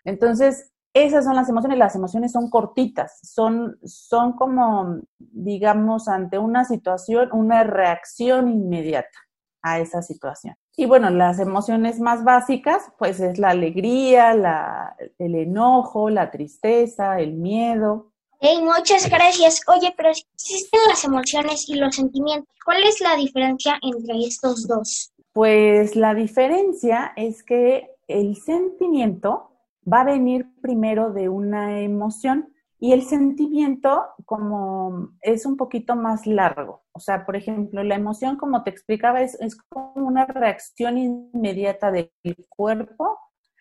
[0.04, 6.64] Entonces, esas son las emociones, las emociones son cortitas, son, son como, digamos, ante una
[6.64, 9.18] situación, una reacción inmediata
[9.60, 10.54] a esa situación.
[10.76, 17.20] Y bueno, las emociones más básicas, pues es la alegría, la, el enojo, la tristeza,
[17.20, 18.10] el miedo.
[18.40, 19.60] Hey, muchas gracias.
[19.68, 22.52] Oye, pero existen las emociones y los sentimientos.
[22.64, 25.12] ¿Cuál es la diferencia entre estos dos?
[25.32, 29.50] Pues la diferencia es que el sentimiento
[29.90, 32.53] va a venir primero de una emoción
[32.84, 36.82] y el sentimiento como es un poquito más largo.
[36.92, 39.38] O sea, por ejemplo, la emoción, como te explicaba, es,
[39.70, 42.10] como una reacción inmediata del
[42.50, 43.18] cuerpo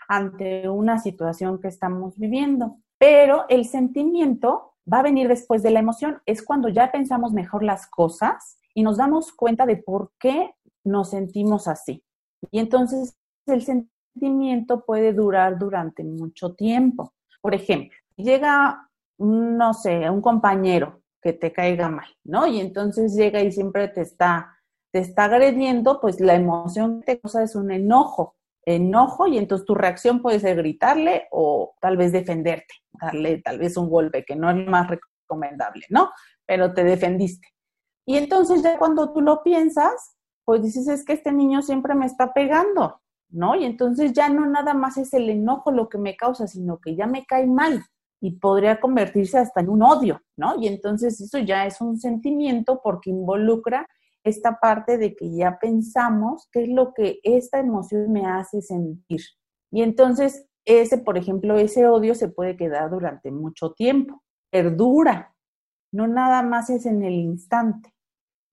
[0.10, 2.80] ante una situación que estamos viviendo.
[2.98, 6.22] Pero el sentimiento va a venir después de la emoción.
[6.26, 10.54] Es cuando ya pensamos mejor las cosas y nos damos cuenta de por qué
[10.84, 12.04] nos sentimos así.
[12.52, 13.16] Y entonces
[13.46, 17.14] el sentimiento puede durar durante mucho tiempo.
[17.42, 22.46] Por ejemplo, llega no sé, un compañero que te caiga mal, ¿no?
[22.48, 24.58] Y entonces llega y siempre te está,
[24.92, 28.36] te está agrediendo, pues la emoción que te causa es un enojo,
[28.66, 33.78] enojo y entonces tu reacción puede ser gritarle o tal vez defenderte, darle tal vez
[33.78, 36.12] un golpe, que no es más recomendable, ¿no?
[36.46, 37.48] Pero te defendiste.
[38.06, 42.06] Y entonces ya cuando tú lo piensas, pues dices, es que este niño siempre me
[42.06, 43.56] está pegando, ¿no?
[43.56, 46.96] Y entonces ya no nada más es el enojo lo que me causa, sino que
[46.96, 47.86] ya me cae mal
[48.24, 50.56] y podría convertirse hasta en un odio, ¿no?
[50.58, 53.86] Y entonces eso ya es un sentimiento porque involucra
[54.24, 59.20] esta parte de que ya pensamos qué es lo que esta emoción me hace sentir.
[59.74, 65.36] Y entonces ese, por ejemplo, ese odio se puede quedar durante mucho tiempo, perdura,
[65.92, 67.94] no nada más es en el instante.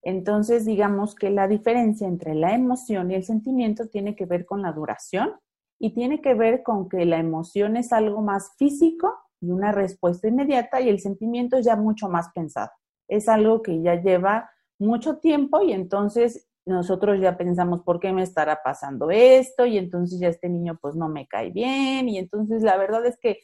[0.03, 4.63] Entonces, digamos que la diferencia entre la emoción y el sentimiento tiene que ver con
[4.63, 5.31] la duración
[5.79, 10.29] y tiene que ver con que la emoción es algo más físico y una respuesta
[10.29, 12.71] inmediata y el sentimiento es ya mucho más pensado.
[13.09, 18.23] Es algo que ya lleva mucho tiempo y entonces nosotros ya pensamos, ¿por qué me
[18.23, 19.67] estará pasando esto?
[19.67, 23.19] Y entonces ya este niño pues no me cae bien y entonces la verdad es
[23.19, 23.41] que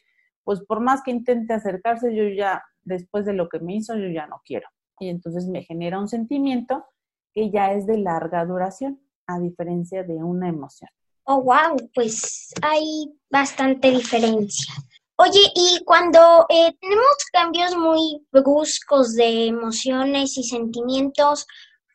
[0.46, 4.08] pues por más que intente acercarse, yo ya, después de lo que me hizo, yo
[4.08, 4.68] ya no quiero.
[5.00, 6.84] Y entonces me genera un sentimiento
[7.32, 10.88] que ya es de larga duración, a diferencia de una emoción.
[11.24, 14.72] Oh, wow, pues hay bastante diferencia.
[15.18, 21.46] Oye, y cuando eh, tenemos cambios muy bruscos de emociones y sentimientos,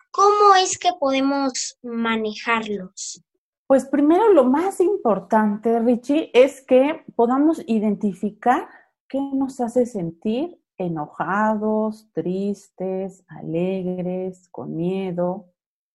[0.09, 3.24] ¿cómo es que podemos manejarlos?
[3.67, 8.67] Pues primero lo más importante, Richie, es que podamos identificar
[9.07, 15.45] qué nos hace sentir enojados, tristes, alegres, con miedo.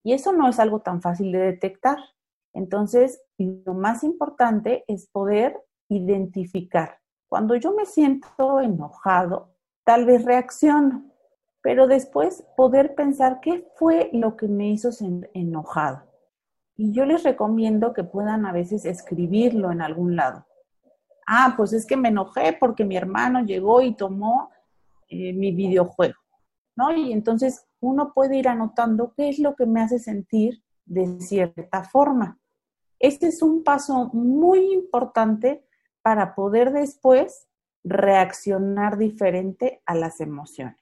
[0.01, 1.97] Y eso no es algo tan fácil de detectar.
[2.53, 6.99] Entonces, lo más importante es poder identificar.
[7.27, 9.53] Cuando yo me siento enojado,
[9.83, 11.05] tal vez reacciono,
[11.61, 14.89] pero después poder pensar qué fue lo que me hizo
[15.33, 16.03] enojado.
[16.77, 20.45] Y yo les recomiendo que puedan a veces escribirlo en algún lado.
[21.27, 24.51] Ah, pues es que me enojé porque mi hermano llegó y tomó
[25.09, 26.19] eh, mi videojuego,
[26.75, 26.95] ¿no?
[26.95, 31.83] Y entonces uno puede ir anotando qué es lo que me hace sentir de cierta
[31.83, 32.39] forma.
[32.99, 35.66] Este es un paso muy importante
[36.07, 37.49] para poder después
[37.83, 40.79] reaccionar diferente a las emociones.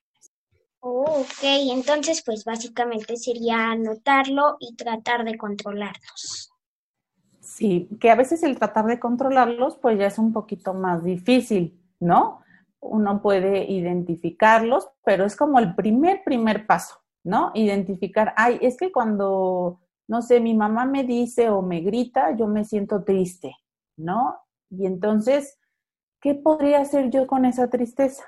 [0.81, 6.51] Oh, ok, entonces pues básicamente sería anotarlo y tratar de controlarlos.
[7.39, 11.81] Sí, que a veces el tratar de controlarlos pues ya es un poquito más difícil,
[11.99, 12.43] ¿no?
[12.81, 17.49] uno puede identificarlos, pero es como el primer, primer paso, ¿no?
[17.55, 22.45] Identificar, ay, es que cuando, no sé, mi mamá me dice o me grita, yo
[22.45, 23.55] me siento triste,
[23.97, 24.44] ¿no?
[24.69, 25.59] Y entonces,
[26.21, 28.23] ¿qué podría hacer yo con esa tristeza?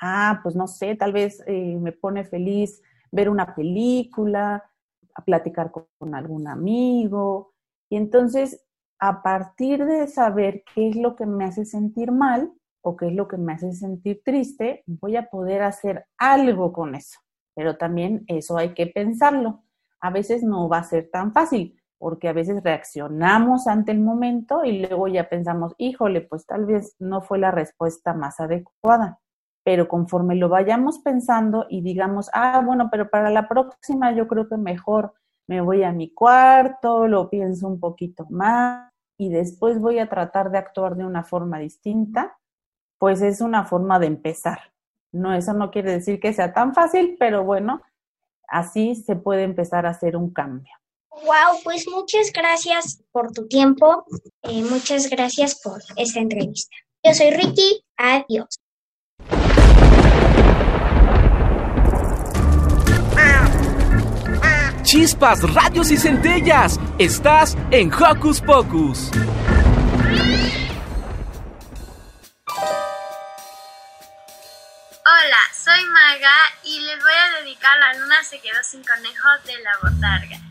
[0.00, 4.70] Ah, pues no sé, tal vez eh, me pone feliz ver una película,
[5.14, 7.54] a platicar con algún amigo.
[7.90, 8.64] Y entonces,
[9.00, 12.52] a partir de saber qué es lo que me hace sentir mal,
[12.82, 16.94] o qué es lo que me hace sentir triste, voy a poder hacer algo con
[16.94, 17.18] eso.
[17.54, 19.64] Pero también eso hay que pensarlo.
[20.00, 24.64] A veces no va a ser tan fácil, porque a veces reaccionamos ante el momento
[24.64, 29.18] y luego ya pensamos, híjole, pues tal vez no fue la respuesta más adecuada.
[29.64, 34.48] Pero conforme lo vayamos pensando y digamos, ah, bueno, pero para la próxima yo creo
[34.48, 35.12] que mejor
[35.48, 40.50] me voy a mi cuarto, lo pienso un poquito más y después voy a tratar
[40.50, 42.38] de actuar de una forma distinta,
[42.98, 44.58] pues es una forma de empezar.
[45.12, 47.82] No, eso no quiere decir que sea tan fácil, pero bueno,
[48.46, 50.72] así se puede empezar a hacer un cambio.
[51.10, 54.04] Wow, pues muchas gracias por tu tiempo,
[54.42, 56.76] eh, muchas gracias por esta entrevista.
[57.02, 58.58] Yo soy Ricky, adiós.
[64.82, 69.10] Chispas, radios y centellas, estás en Hocus Pocus.
[75.04, 79.58] Hola, soy Maga y les voy a dedicar La luna se quedó sin conejo de
[79.62, 80.47] la botarga.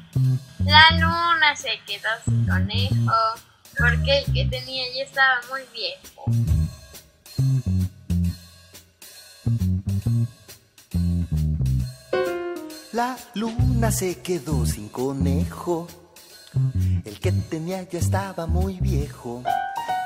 [0.67, 3.13] La luna se quedó sin conejo
[3.77, 6.25] porque el que tenía ya estaba muy viejo.
[12.91, 15.87] La luna se quedó sin conejo.
[17.05, 19.43] El que tenía ya estaba muy viejo.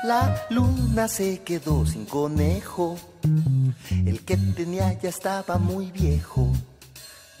[0.04, 2.96] La luna se quedó sin conejo.
[3.90, 6.52] El que tenía ya estaba muy viejo.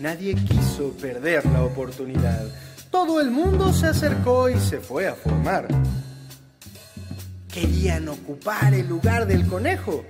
[0.00, 2.71] Nadie quiso perder la oportunidad.
[2.92, 5.66] Todo el mundo se acercó y se fue a formar.
[7.50, 10.04] Querían ocupar el lugar del conejo,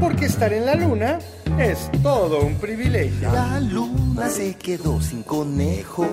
[0.00, 1.18] porque estar en la luna
[1.58, 3.30] es todo un privilegio.
[3.30, 6.06] La luna se quedó sin conejo.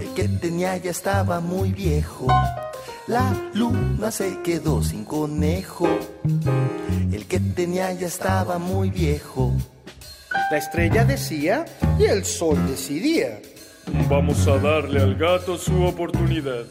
[0.00, 2.26] El que tenía ya estaba muy viejo.
[3.06, 5.88] La luna se quedó sin conejo.
[7.10, 9.50] El que tenía ya estaba muy viejo.
[10.50, 11.64] La estrella decía
[11.98, 13.40] y el sol decidía.
[14.08, 16.64] Vamos a darle al gato su oportunidad.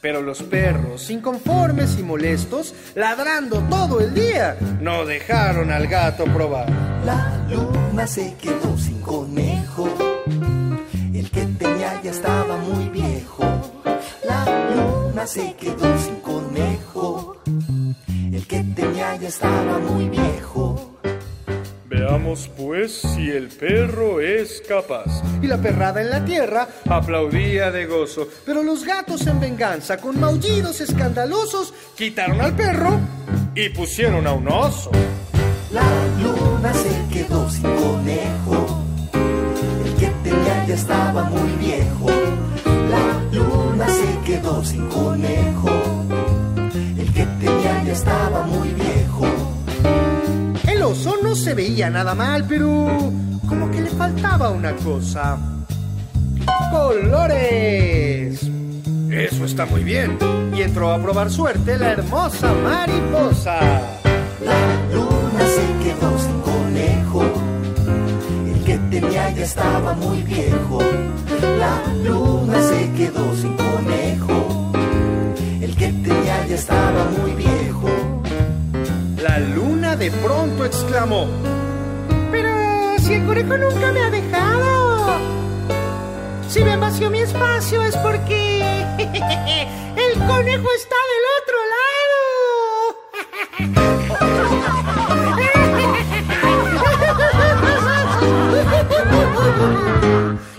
[0.00, 6.70] Pero los perros, inconformes y molestos, ladrando todo el día, no dejaron al gato probar.
[7.04, 9.88] La luna se quedó sin conejo.
[11.12, 13.44] El que tenía ya estaba muy viejo.
[14.24, 17.42] La luna se quedó sin conejo.
[18.32, 20.67] El que tenía ya estaba muy viejo.
[21.88, 25.22] Veamos pues si el perro es capaz.
[25.40, 28.28] Y la perrada en la tierra aplaudía de gozo.
[28.44, 33.00] Pero los gatos en venganza, con maullidos escandalosos, quitaron al perro
[33.54, 34.90] y pusieron a un oso.
[35.70, 35.82] La
[36.22, 38.84] luna se quedó sin conejo.
[39.86, 42.10] El que tenía ya estaba muy viejo.
[42.90, 45.70] La luna se quedó sin conejo.
[46.98, 48.87] El que tenía ya estaba muy viejo.
[50.88, 52.86] No se veía nada mal, pero
[53.46, 55.36] como que le faltaba una cosa.
[56.70, 58.40] ¡Colores!
[59.10, 60.16] Eso está muy bien.
[60.56, 63.60] Y entró a probar suerte la hermosa mariposa.
[64.42, 67.22] La luna se quedó sin conejo.
[68.46, 70.78] El que tenía ya estaba muy viejo.
[71.58, 74.72] La luna se quedó sin conejo.
[75.60, 77.97] El que tenía ya estaba muy viejo.
[79.38, 81.28] La luna de pronto exclamó.
[82.32, 85.16] Pero si el conejo nunca me ha dejado.
[86.48, 88.58] Si me vació mi espacio es porque
[89.96, 92.18] el conejo está del otro lado.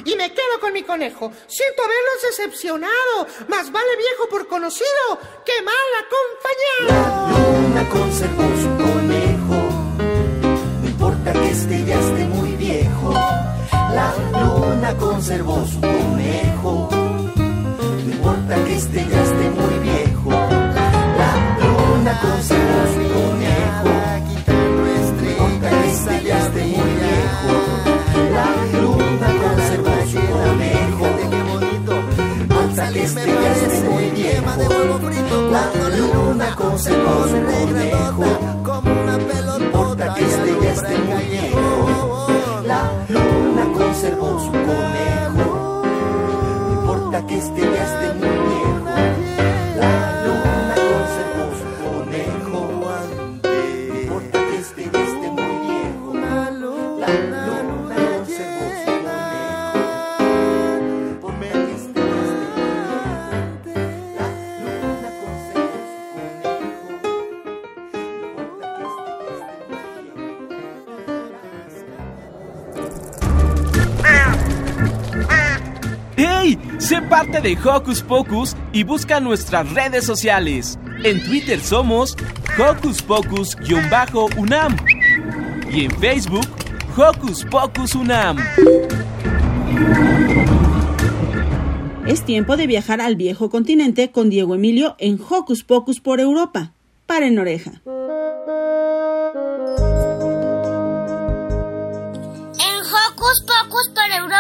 [0.06, 1.34] Y me quedo con mi conejo.
[1.48, 3.28] Siento haberlos decepcionado.
[3.50, 6.99] Más vale viejo por conocido que mal acompañado.
[8.00, 9.58] Conservó su conejo.
[10.82, 13.12] No importa que esté ya esté muy viejo.
[13.72, 16.90] La luna conservó su conejo.
[17.36, 20.30] No importa que esté ya esté muy viejo.
[20.32, 23.99] La luna conservó su conejo.
[32.90, 32.98] La
[35.96, 38.24] luna conservó su conejo.
[39.44, 40.22] No importa que
[40.62, 42.28] ya esté muy viejo.
[42.66, 45.84] La luna conservó su conejo.
[46.66, 48.59] No importa que esté ya esté muy viejo.
[77.50, 80.78] De Hocus Pocus y busca nuestras redes sociales.
[81.04, 82.16] En Twitter somos
[82.60, 84.78] Hocus Pocus-UNAM
[85.72, 86.46] y en Facebook
[86.96, 88.38] Hocus Pocus UNAM.
[92.06, 96.74] Es tiempo de viajar al viejo continente con Diego Emilio en Hocus Pocus por Europa.
[97.08, 97.82] Paren oreja.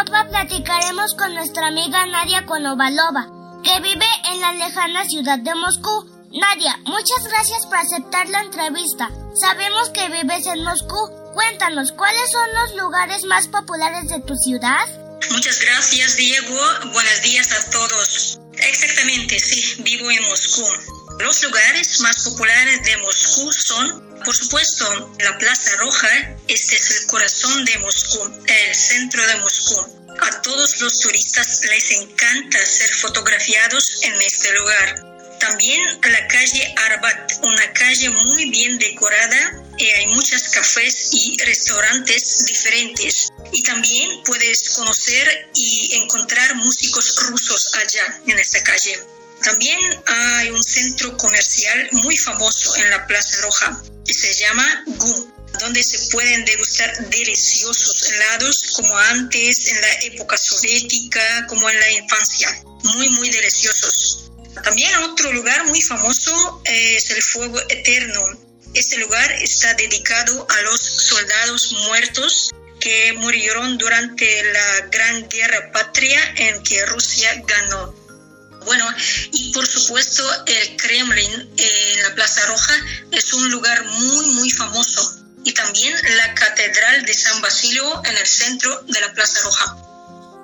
[0.05, 3.27] Platicaremos con nuestra amiga Nadia Konovalova,
[3.63, 6.09] que vive en la lejana ciudad de Moscú.
[6.31, 9.09] Nadia, muchas gracias por aceptar la entrevista.
[9.35, 10.97] Sabemos que vives en Moscú.
[11.33, 14.87] Cuéntanos, ¿cuáles son los lugares más populares de tu ciudad?
[15.31, 16.57] Muchas gracias, Diego.
[16.93, 18.39] Buenos días a todos.
[18.57, 20.63] Exactamente, sí, vivo en Moscú.
[21.19, 26.37] Los lugares más populares de Moscú son, por supuesto, la Plaza Roja.
[26.47, 29.99] Este es el corazón de Moscú, el centro de Moscú.
[30.21, 35.37] A todos los turistas les encanta ser fotografiados en este lugar.
[35.39, 42.43] También la calle Arbat, una calle muy bien decorada y hay muchos cafés y restaurantes
[42.45, 43.29] diferentes.
[43.53, 48.99] Y también puedes conocer y encontrar músicos rusos allá en esta calle.
[49.43, 55.33] También hay un centro comercial muy famoso en la Plaza Roja que se llama GU,
[55.59, 61.91] donde se pueden degustar deliciosos helados como antes en la época soviética, como en la
[61.91, 62.63] infancia.
[62.83, 64.31] Muy, muy deliciosos.
[64.63, 68.21] También otro lugar muy famoso es el Fuego Eterno.
[68.73, 76.19] Este lugar está dedicado a los soldados muertos que murieron durante la Gran Guerra Patria
[76.37, 78.08] en que Rusia ganó.
[78.65, 78.85] Bueno,
[79.31, 82.73] y por supuesto el Kremlin en la Plaza Roja
[83.11, 85.15] es un lugar muy, muy famoso.
[85.43, 89.77] Y también la Catedral de San Basilio en el centro de la Plaza Roja.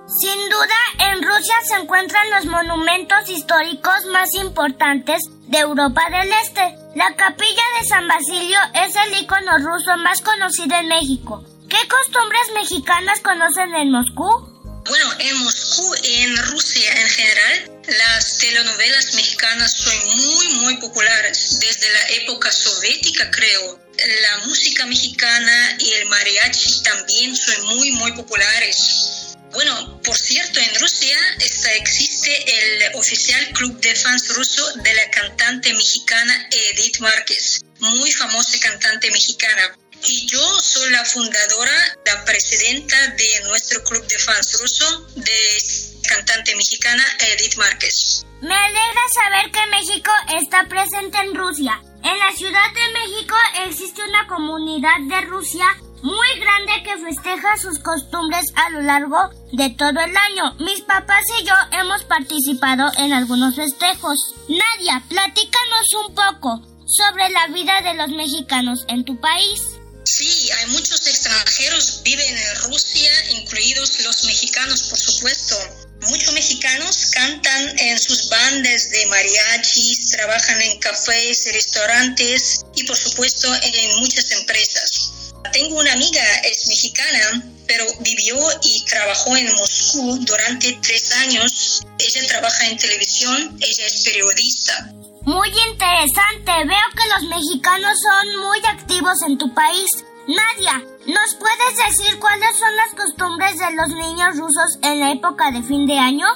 [0.07, 6.75] Sin duda, en Rusia se encuentran los monumentos históricos más importantes de Europa del Este.
[6.95, 11.43] La capilla de San Basilio es el icono ruso más conocido en México.
[11.67, 14.55] ¿Qué costumbres mexicanas conocen en Moscú?
[14.87, 21.59] Bueno, en Moscú y en Rusia en general, las telenovelas mexicanas son muy, muy populares
[21.59, 23.79] desde la época soviética, creo.
[23.97, 29.35] La música mexicana y el mariachi también son muy, muy populares.
[29.51, 35.73] Bueno, por cierto, en Rusia existe el oficial club de fans ruso de la cantante
[35.73, 39.77] mexicana Edith Márquez, muy famosa cantante mexicana.
[40.03, 45.63] Y yo soy la fundadora, la presidenta de nuestro club de fans ruso de
[46.07, 48.25] cantante mexicana Edith Márquez.
[48.41, 51.81] Me alegra saber que México está presente en Rusia.
[52.03, 53.35] En la Ciudad de México
[53.67, 55.65] existe una comunidad de Rusia
[56.03, 60.53] muy grande que festeja sus costumbres a lo largo de todo el año.
[60.59, 64.35] Mis papás y yo hemos participado en algunos festejos.
[64.47, 69.74] Nadia, platícanos un poco sobre la vida de los mexicanos en tu país.
[70.05, 75.57] Sí, hay muchos extranjeros viven en Rusia, incluidos los mexicanos, por supuesto.
[76.01, 83.51] Muchos mexicanos cantan en sus bandas de mariachis, trabajan en cafés, restaurantes y por supuesto
[83.63, 85.33] en muchas empresas.
[85.51, 91.81] Tengo una amiga, es mexicana, pero vivió y trabajó en Moscú durante tres años.
[91.97, 94.93] Ella trabaja en televisión, ella es periodista.
[95.25, 99.89] Muy interesante, veo que los mexicanos son muy activos en tu país.
[100.27, 105.49] Nadia, ¿nos puedes decir cuáles son las costumbres de los niños rusos en la época
[105.49, 106.27] de fin de año?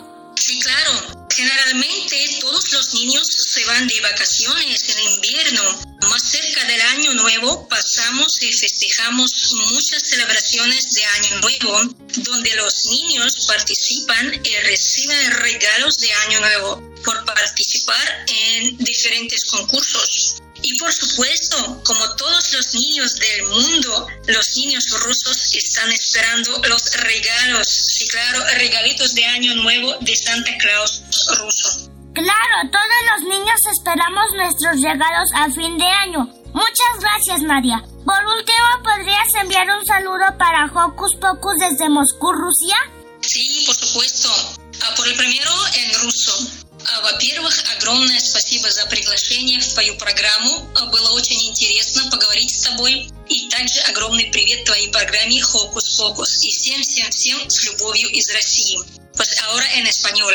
[0.49, 1.27] Sí, claro.
[1.29, 5.61] Generalmente todos los niños se van de vacaciones en invierno.
[6.09, 9.29] Más cerca del año nuevo pasamos y festejamos
[9.69, 16.95] muchas celebraciones de año nuevo donde los niños participan y reciben regalos de año nuevo
[17.05, 20.41] por participar en diferentes concursos.
[20.61, 26.91] Y por supuesto, como todos los niños del mundo, los niños rusos están esperando los
[26.93, 31.01] regalos, sí claro, regalitos de Año Nuevo de Santa Claus
[31.37, 31.89] ruso.
[32.13, 36.25] Claro, todos los niños esperamos nuestros regalos a fin de año.
[36.53, 37.81] Muchas gracias, Nadia.
[38.03, 42.75] Por último, ¿podrías enviar un saludo para Hocus Pocus desde Moscú, Rusia?
[43.21, 44.29] Sí, por supuesto.
[44.81, 46.68] Ah, por el primero, en ruso.
[47.01, 50.69] Во-первых, огромное спасибо за приглашение в твою программу.
[50.91, 53.09] Было очень интересно поговорить с тобой.
[53.29, 58.79] И также огромный привет твоей программе «Хокус Покус» и всем-всем-всем с любовью из России.
[59.15, 60.33] Pues ahora en español.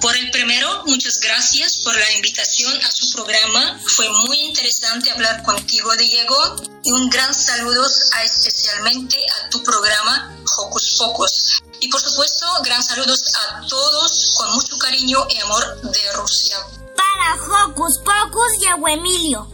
[0.00, 3.80] Por el primero, muchas gracias por la invitación a su programa.
[3.86, 6.56] Fue muy interesante hablar contigo, Diego.
[6.82, 11.62] Y un gran saludo a, especialmente a tu programa Hocus Pocus.
[11.82, 16.56] Y por supuesto, gran saludos a todos con mucho cariño y amor de Rusia.
[16.94, 19.48] Para Hocus Pocus y Emilio.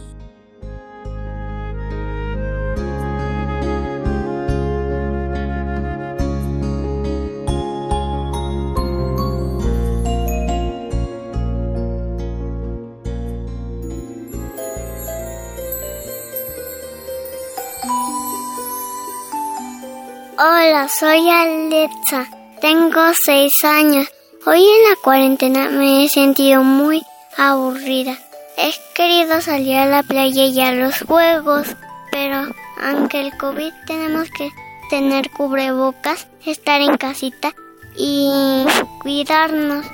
[20.41, 22.29] Hola, soy Alexa.
[22.61, 24.07] Tengo seis años.
[24.45, 27.03] Hoy en la cuarentena me he sentido muy
[27.37, 28.17] aburrida.
[28.55, 31.67] He querido salir a la playa y a los juegos,
[32.09, 34.49] pero aunque el COVID tenemos que
[34.89, 37.53] tener cubrebocas, estar en casita
[37.97, 38.63] y
[39.01, 39.85] cuidarnos.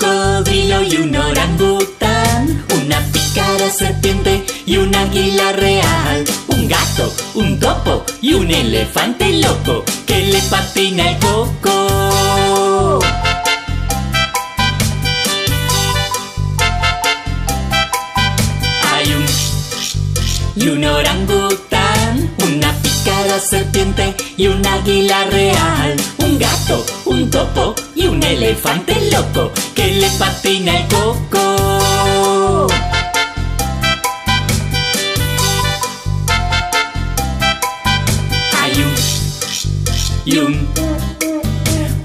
[0.00, 8.04] Cocodrilo y un orangután, una pícara serpiente y un águila real, un gato, un topo
[8.22, 12.98] y un elefante loco que le patina el coco.
[18.92, 19.26] Hay un
[20.56, 28.06] y un orangután, una pícara serpiente y un águila real, un gato, un topo y
[28.06, 32.66] un elefante loco que le patina el coco.
[38.60, 38.94] Hay un
[40.24, 40.68] y un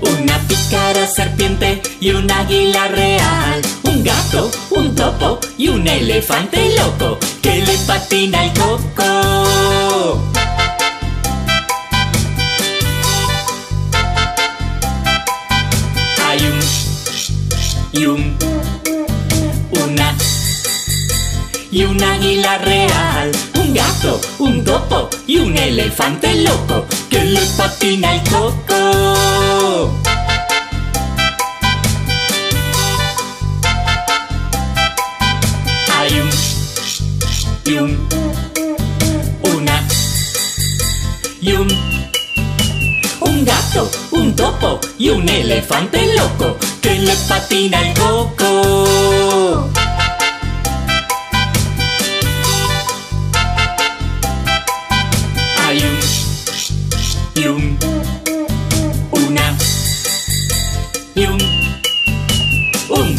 [0.02, 7.18] una pícara serpiente y un águila real, un gato, un topo y un elefante loco
[7.42, 10.35] que le patina el coco.
[17.96, 18.36] Y un
[19.72, 20.16] una
[21.72, 28.16] y un águila real, un gato, un topo y un elefante loco que le patina
[28.16, 29.92] el coco.
[44.46, 49.70] Un topo y un elefante loco que le patina el coco.
[55.66, 57.78] Hay un y un
[59.12, 59.58] una
[61.16, 61.42] y un
[62.90, 63.16] un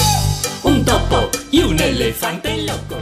[0.62, 2.96] un topo y un elefante loco.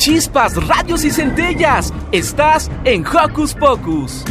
[0.00, 1.92] Chispas, radios y centellas.
[2.10, 4.24] Estás en Hocus Pocus.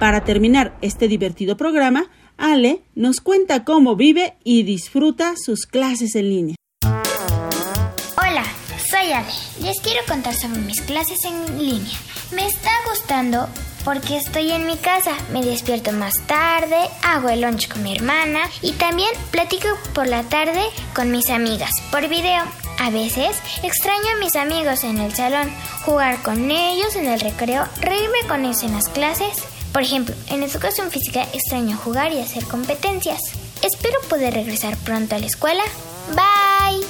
[0.00, 6.28] Para terminar este divertido programa, Ale nos cuenta cómo vive y disfruta sus clases en
[6.28, 6.56] línea.
[6.84, 8.44] Hola,
[8.90, 9.30] soy Ale.
[9.60, 11.96] Les quiero contar sobre mis clases en línea.
[12.34, 13.46] Me está gustando
[13.84, 18.50] porque estoy en mi casa, me despierto más tarde, hago el lunch con mi hermana
[18.62, 22.42] y también platico por la tarde con mis amigas por video.
[22.84, 25.48] A veces extraño a mis amigos en el salón,
[25.84, 29.36] jugar con ellos en el recreo, reírme con ellos en las clases.
[29.72, 33.20] Por ejemplo, en educación física extraño jugar y hacer competencias.
[33.62, 35.62] Espero poder regresar pronto a la escuela.
[36.08, 36.84] Bye.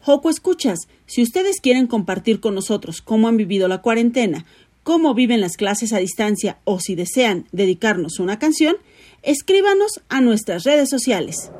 [0.00, 4.44] Joco Escuchas, si ustedes quieren compartir con nosotros cómo han vivido la cuarentena,
[4.82, 8.74] cómo viven las clases a distancia o si desean dedicarnos una canción,
[9.22, 11.52] escríbanos a nuestras redes sociales.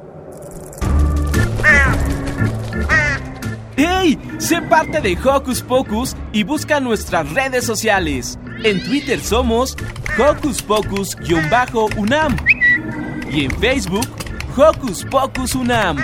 [3.77, 4.19] ¡Hey!
[4.39, 8.39] Sé parte de Hocus Pocus y busca nuestras redes sociales.
[8.65, 9.77] En Twitter somos
[10.19, 12.37] Hocus Pocus-UNAM
[13.33, 14.07] y en Facebook
[14.57, 15.97] Hocus Pocus UNAM.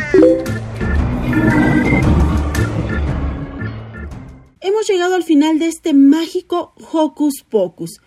[4.60, 8.00] Hemos llegado al final de este mágico Hocus Pocus.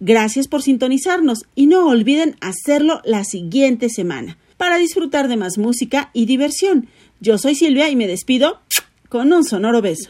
[0.00, 6.08] Gracias por sintonizarnos y no olviden hacerlo la siguiente semana para disfrutar de más música
[6.14, 6.88] y diversión.
[7.20, 8.62] Yo soy Silvia y me despido
[9.10, 10.08] con un sonoro beso.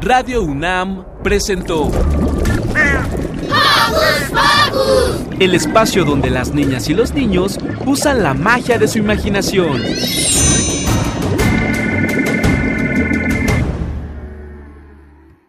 [0.00, 1.90] Radio UNAM presentó
[5.38, 9.82] el espacio donde las niñas y los niños usan la magia de su imaginación.